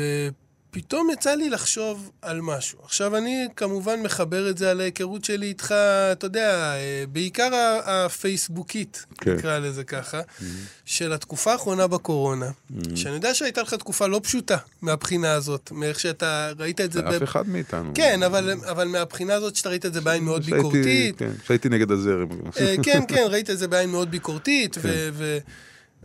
[0.77, 2.79] פתאום יצא לי לחשוב על משהו.
[2.85, 5.75] עכשיו, אני כמובן מחבר את זה על ההיכרות שלי איתך,
[6.13, 7.51] אתה יודע, אה, בעיקר
[7.85, 9.35] הפייסבוקית, כן.
[9.35, 10.43] נקרא לזה ככה, mm-hmm.
[10.85, 12.97] של התקופה האחרונה בקורונה, mm-hmm.
[12.97, 17.01] שאני יודע שהייתה לך תקופה לא פשוטה מהבחינה הזאת, מאיך שאתה ראית את זה...
[17.01, 17.23] אף ב...
[17.23, 17.93] אחד מאיתנו.
[17.95, 21.19] כן, אבל, אבל מהבחינה הזאת שאתה ראית את זה בעין מאוד שהייתי, ביקורתית.
[21.19, 22.29] כן, שהייתי נגד הזרם.
[22.61, 24.81] אה, כן, כן, ראית את זה בעין מאוד ביקורתית, כן.
[24.83, 25.09] ו...
[25.13, 25.39] ו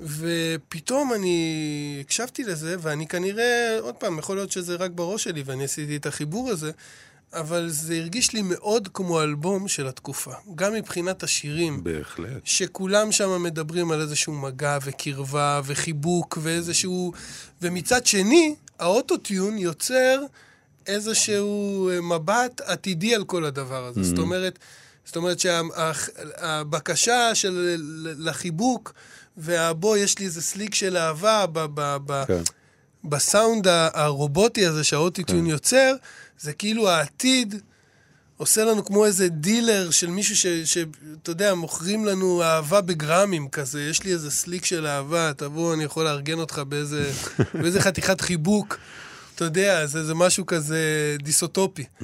[0.02, 5.64] ופתאום אני הקשבתי לזה, ואני כנראה, עוד פעם, יכול להיות שזה רק בראש שלי ואני
[5.64, 6.72] עשיתי את החיבור הזה,
[7.34, 10.32] אבל זה הרגיש לי מאוד כמו אלבום של התקופה.
[10.56, 11.84] גם מבחינת השירים.
[11.84, 12.42] בהחלט.
[12.44, 17.14] שכולם שם מדברים על איזשהו מגע וקרבה וחיבוק ואיזשהו...
[17.62, 20.22] ומצד שני, האוטוטיון יוצר
[20.88, 24.02] איזשהו מבט עתידי על כל הדבר הזה.
[24.02, 24.04] Mm-hmm.
[24.04, 24.60] זאת אומרת,
[25.06, 27.76] זאת אומרת שהבקשה של
[28.18, 28.94] לחיבוק...
[29.38, 32.42] ובוא, יש לי איזה סליק של אהבה ב- ב- ב- כן.
[33.04, 35.46] בסאונד הרובוטי הזה שהאוטיטיון כן.
[35.46, 35.94] יוצר,
[36.40, 37.56] זה כאילו העתיד
[38.38, 44.04] עושה לנו כמו איזה דילר של מישהו שאתה יודע, מוכרים לנו אהבה בגרמים כזה, יש
[44.04, 47.12] לי איזה סליק של אהבה, תבוא, אני יכול לארגן אותך באיזה,
[47.62, 48.78] באיזה חתיכת חיבוק.
[49.36, 50.80] אתה יודע, זה, זה משהו כזה
[51.24, 51.84] דיסוטופי.
[51.84, 52.04] Mm-hmm.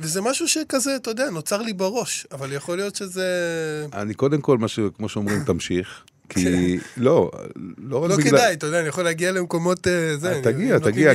[0.00, 3.26] וזה משהו שכזה, אתה יודע, נוצר לי בראש, אבל יכול להיות שזה...
[3.92, 4.80] אני קודם כל, מה ש...
[4.96, 5.88] כמו שאומרים, תמשיך.
[6.28, 6.44] כי
[6.78, 7.02] כן.
[7.02, 7.30] לא,
[7.78, 8.32] לא רק לא בגלל...
[8.32, 9.86] לא כדאי, אתה יודע, אני יכול להגיע למקומות...
[9.86, 11.12] אה, זה, אה, תגיע, תגיע,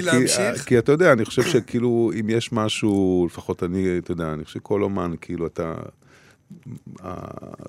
[0.66, 4.60] כי, אתה יודע, אני חושב שכאילו, אם יש משהו, לפחות אני, אתה יודע, אני חושב
[4.60, 5.74] שכל אומן, כאילו, אתה...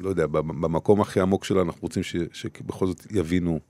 [0.00, 3.60] לא יודע, במקום הכי עמוק שלנו, אנחנו רוצים שבכל זאת יבינו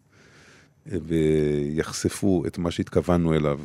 [0.93, 3.61] אה, ויחשפו את מה שהתכוונו אליו.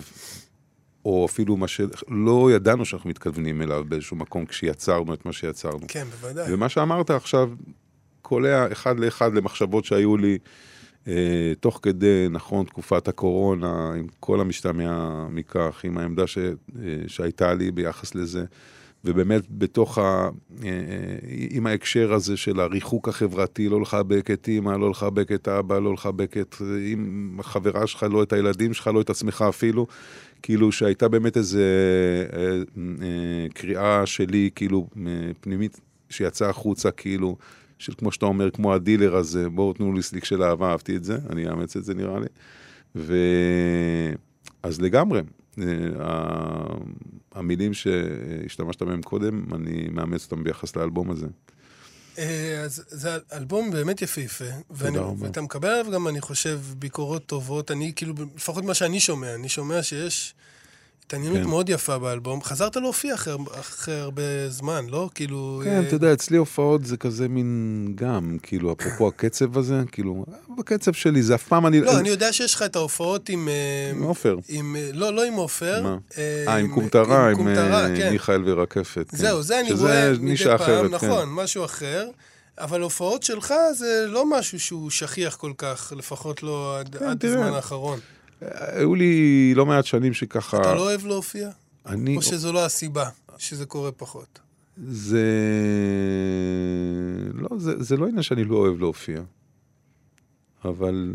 [1.05, 5.85] או אפילו מה שלא ידענו שאנחנו מתכוונים אליו באיזשהו מקום כשיצרנו את מה שיצרנו.
[5.87, 6.53] כן, בוודאי.
[6.53, 7.49] ומה שאמרת עכשיו
[8.21, 10.37] קולע אחד לאחד למחשבות שהיו לי
[11.07, 16.53] אה, תוך כדי, נכון, תקופת הקורונה, עם כל המשתמע מכך, עם העמדה ש, אה,
[17.07, 18.45] שהייתה לי ביחס לזה.
[19.05, 20.01] ובאמת בתוך ה...
[20.01, 20.29] אה,
[20.63, 20.69] אה,
[21.49, 25.93] עם ההקשר הזה של הריחוק החברתי, לא לחבק את אימא, לא לחבק את אבא, לא
[25.93, 29.87] לחבק את עם החברה שלך, לא את הילדים שלך, לא את עצמך אפילו.
[30.41, 31.63] כאילו שהייתה באמת איזה
[32.33, 32.57] אה,
[33.01, 34.87] אה, קריאה שלי, כאילו,
[35.41, 37.37] פנימית, שיצאה החוצה, כאילו,
[37.79, 41.03] של כמו שאתה אומר, כמו הדילר הזה, בואו תנו לי סליק של אהבה, אהבתי את
[41.03, 42.27] זה, אני אאמץ את זה נראה לי.
[42.95, 43.15] ו...
[44.63, 45.21] אז לגמרי,
[45.59, 46.65] אה,
[47.35, 51.27] המילים שהשתמשת בהם קודם, אני מאמץ אותם ביחס לאלבום הזה.
[52.19, 54.45] אה, אז זה אלבום באמת יפהפה.
[54.99, 55.25] רבה.
[55.25, 57.71] ואתה מקבל עליו גם, אני חושב, ביקורות טובות.
[57.71, 60.33] אני, כאילו, לפחות מה שאני שומע, אני שומע שיש
[61.09, 61.47] התעניינות כן.
[61.47, 62.43] מאוד יפה באלבום.
[62.43, 65.09] חזרת להופיע אחרי, אחרי הרבה זמן, לא?
[65.15, 65.61] כאילו...
[65.63, 65.87] כן, אה...
[65.87, 70.25] אתה יודע, אצלי הופעות זה כזה מין גם, כאילו, אפרופו הקצב הזה, כאילו,
[70.57, 71.81] בקצב שלי זה אף פעם אני...
[71.81, 73.49] לא, אני יודע שיש לך את ההופעות עם...
[73.49, 74.37] אה, עם עופר.
[74.47, 74.75] עם...
[74.93, 75.83] לא, לא עם עופר.
[75.83, 75.97] מה?
[76.17, 78.11] אה, אה עם קומטרה, עם, עם, עם כן.
[78.11, 79.09] מיכאל ורקפת.
[79.09, 79.17] כן.
[79.17, 81.29] זהו, זה אני רואה מדי פעם, אחרת, נכון, כן.
[81.29, 82.07] משהו אחר.
[82.57, 87.25] אבל הופעות שלך זה לא משהו שהוא שכיח כל כך, לפחות לא עד, כן, עד
[87.25, 87.99] הזמן האחרון.
[88.41, 90.61] היו לי לא מעט שנים שככה...
[90.61, 91.49] אתה לא אוהב להופיע?
[91.85, 92.17] אני...
[92.17, 94.39] או שזו לא הסיבה שזה קורה פחות?
[94.87, 95.25] זה...
[97.33, 99.21] לא, זה, זה לא עניין שאני לא אוהב להופיע.
[100.65, 101.13] אבל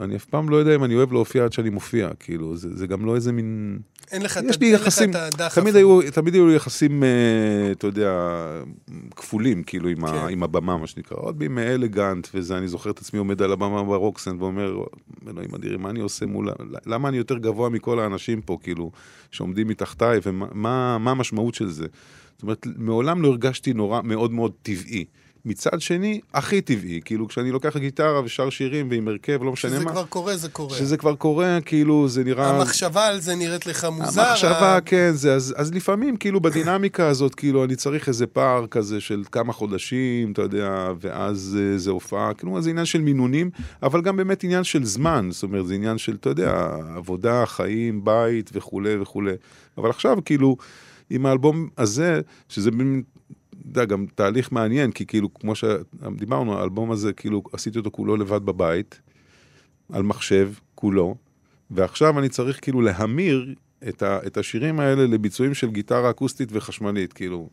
[0.00, 2.86] אני אף פעם לא יודע אם אני אוהב להופיע עד שאני מופיע, כאילו, זה, זה
[2.86, 3.78] גם לא איזה מין...
[4.12, 5.10] אין לך, יש לי יחסים.
[5.54, 7.06] תמיד היו, תמיד היו יחסים, uh,
[7.72, 8.30] אתה יודע,
[9.16, 10.14] כפולים, כאילו, עם, כן.
[10.14, 11.16] ה, עם הבמה, מה שנקרא.
[11.18, 14.84] עוד בימי אלגנט וזה, אני זוכר את עצמי עומד על הבמה ברוקסנד ואומר,
[15.28, 16.48] אלוהים אדירים, מה אני עושה מול...
[16.86, 18.90] למה אני יותר גבוה מכל האנשים פה, כאילו,
[19.30, 21.86] שעומדים מתחתיי, ומה מה המשמעות של זה?
[22.34, 25.04] זאת אומרת, מעולם לא הרגשתי נורא, מאוד מאוד טבעי.
[25.46, 29.84] מצד שני, הכי טבעי, כאילו כשאני לוקח גיטרה ושר שירים ועם הרכב, לא משנה שזה
[29.84, 30.76] מה, כבר קורה, זה קורה.
[30.76, 32.56] שזה כבר קורה, כאילו זה נראה...
[32.56, 34.22] המחשבה על זה נראית לך מוזר.
[34.22, 38.66] המחשבה, ה- כן, זה, אז, אז לפעמים, כאילו, בדינמיקה הזאת, כאילו, אני צריך איזה פער
[38.66, 43.50] כזה של כמה חודשים, אתה יודע, ואז אה, זה הופעה, כאילו, זה עניין של מינונים,
[43.82, 48.04] אבל גם באמת עניין של זמן, זאת אומרת, זה עניין של, אתה יודע, עבודה, חיים,
[48.04, 49.32] בית וכולי וכולי.
[49.78, 50.56] אבל עכשיו, כאילו,
[51.10, 52.70] עם האלבום הזה, שזה
[53.68, 58.46] יודע, גם תהליך מעניין, כי כאילו, כמו שדיברנו, האלבום הזה, כאילו, עשיתי אותו כולו לבד
[58.46, 59.00] בבית,
[59.92, 61.14] על מחשב, כולו,
[61.70, 63.54] ועכשיו אני צריך כאילו להמיר
[63.88, 67.48] את, ה, את השירים האלה לביצועים של גיטרה אקוסטית וחשמלית, כאילו.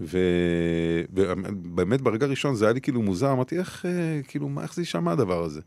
[0.00, 4.82] ובאמת ברגע הראשון זה היה לי כאילו מוזר, אמרתי איך, אה, כאילו, מה, איך זה
[4.82, 5.60] יישמע הדבר הזה?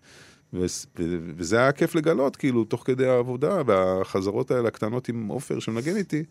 [0.54, 6.24] וזה היה כיף לגלות, כאילו, תוך כדי העבודה, והחזרות האלה הקטנות עם עופר שמנגן איתי,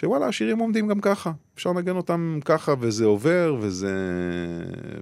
[0.00, 1.32] שוואלה, השירים עומדים גם ככה.
[1.54, 3.94] אפשר לנגן אותם ככה, וזה עובר, וזה,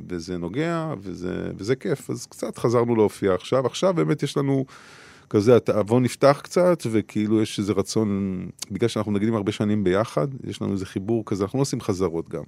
[0.09, 2.11] וזה נוגע, וזה, וזה כיף.
[2.11, 3.67] אז קצת חזרנו להופיע עכשיו.
[3.67, 4.65] עכשיו באמת יש לנו
[5.31, 8.39] כזה, התיאבון נפתח קצת, וכאילו יש איזה רצון,
[8.71, 12.29] בגלל שאנחנו מנגנים הרבה שנים ביחד, יש לנו איזה חיבור כזה, אנחנו לא עושים חזרות
[12.29, 12.43] גם.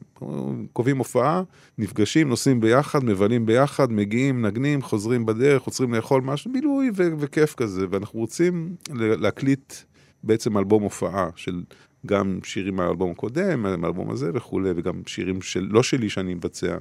[0.73, 1.43] קובעים הופעה,
[1.79, 7.55] נפגשים, נוסעים ביחד, מבלים ביחד, מגיעים, נגנים, חוזרים בדרך, עוצרים לאכול משהו, בילוי ו- וכיף
[7.55, 9.75] כזה, ואנחנו רוצים להקליט
[10.23, 11.63] בעצם אלבום הופעה של
[12.07, 16.77] גם שירים מהאלבום הקודם, מהאלבום הזה וכולי, וגם שירים של, לא שלי שאני מבצע,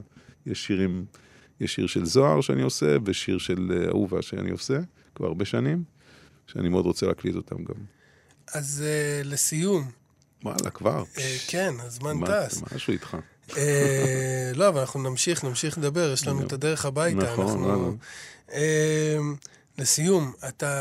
[0.45, 1.05] יש שירים,
[1.59, 4.80] יש שיר של זוהר שאני עושה, ושיר של אה, אהובה שאני עושה,
[5.15, 5.84] כבר הרבה שנים,
[6.47, 7.76] שאני מאוד רוצה להקליט אותם גם.
[8.53, 9.84] אז אה, לסיום,
[10.43, 11.03] וואלה, כבר.
[11.18, 12.61] אה, כן, הזמן מה- טס.
[12.76, 13.18] משהו איתך.
[13.57, 17.18] אה, לא, אבל אנחנו נמשיך, נמשיך לדבר, יש לנו את הדרך הביתה.
[17.34, 17.91] נכון, אנחנו- וואלה.
[18.53, 19.18] אה,
[19.78, 20.72] לסיום, אתה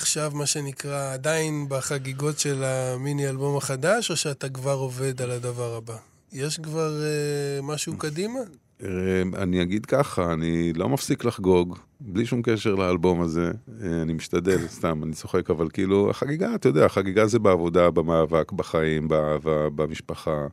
[0.00, 5.74] עכשיו, מה שנקרא, עדיין בחגיגות של המיני אלבום החדש, או שאתה כבר עובד על הדבר
[5.74, 5.96] הבא?
[6.32, 8.40] יש כבר אה, משהו קדימה?
[8.82, 13.50] אה, אני אגיד ככה, אני לא מפסיק לחגוג, בלי שום קשר לאלבום הזה.
[13.82, 18.52] אה, אני משתדל, סתם, אני צוחק, אבל כאילו, החגיגה, אתה יודע, החגיגה זה בעבודה, במאבק,
[18.52, 20.46] בחיים, באהבה, במשפחה.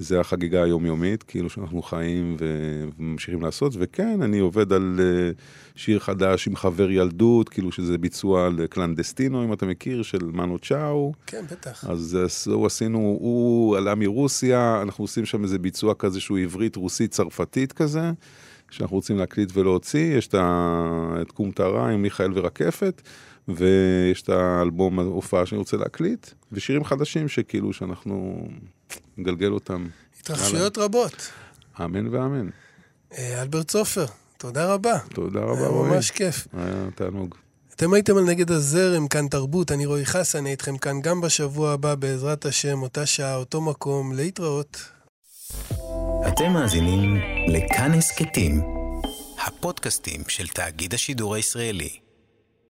[0.00, 2.36] זה החגיגה היומיומית, כאילו שאנחנו חיים
[2.98, 5.30] וממשיכים לעשות, וכן, אני עובד על אה,
[5.74, 11.12] שיר חדש עם חבר ילדות, כאילו שזה ביצוע לקלנדסטינו, אם אתה מכיר, של מנו צ'או.
[11.26, 11.84] כן, בטח.
[11.88, 16.76] אז אה, הוא עשינו, הוא עלה מרוסיה, אנחנו עושים שם איזה ביצוע כזה שהוא עברית,
[16.76, 18.10] רוסית, צרפתית כזה,
[18.70, 23.02] שאנחנו רוצים להקליט ולהוציא, יש את ה- את קום טהרה עם מיכאל ורקפת,
[23.48, 28.48] ויש את האלבום ההופעה שאני רוצה להקליט, ושירים חדשים שכאילו שאנחנו
[29.16, 29.86] נגלגל אותם.
[30.20, 31.30] התרחשויות רבות.
[31.84, 32.48] אמן ואמן.
[33.18, 34.06] אה, אלברט סופר,
[34.38, 34.98] תודה רבה.
[35.14, 35.90] תודה רבה, היה רועי.
[35.90, 36.46] ממש כיף.
[36.52, 37.34] היה תענוג.
[37.74, 41.72] אתם הייתם על נגד הזרם, כאן תרבות, אני רועי חסן, אני איתכם כאן גם בשבוע
[41.72, 44.82] הבא, בעזרת השם, אותה שעה, אותו מקום, להתראות.
[46.28, 47.16] אתם מאזינים
[47.48, 48.62] לכאן הסכתים,
[49.46, 52.09] הפודקאסטים של תאגיד השידור הישראלי.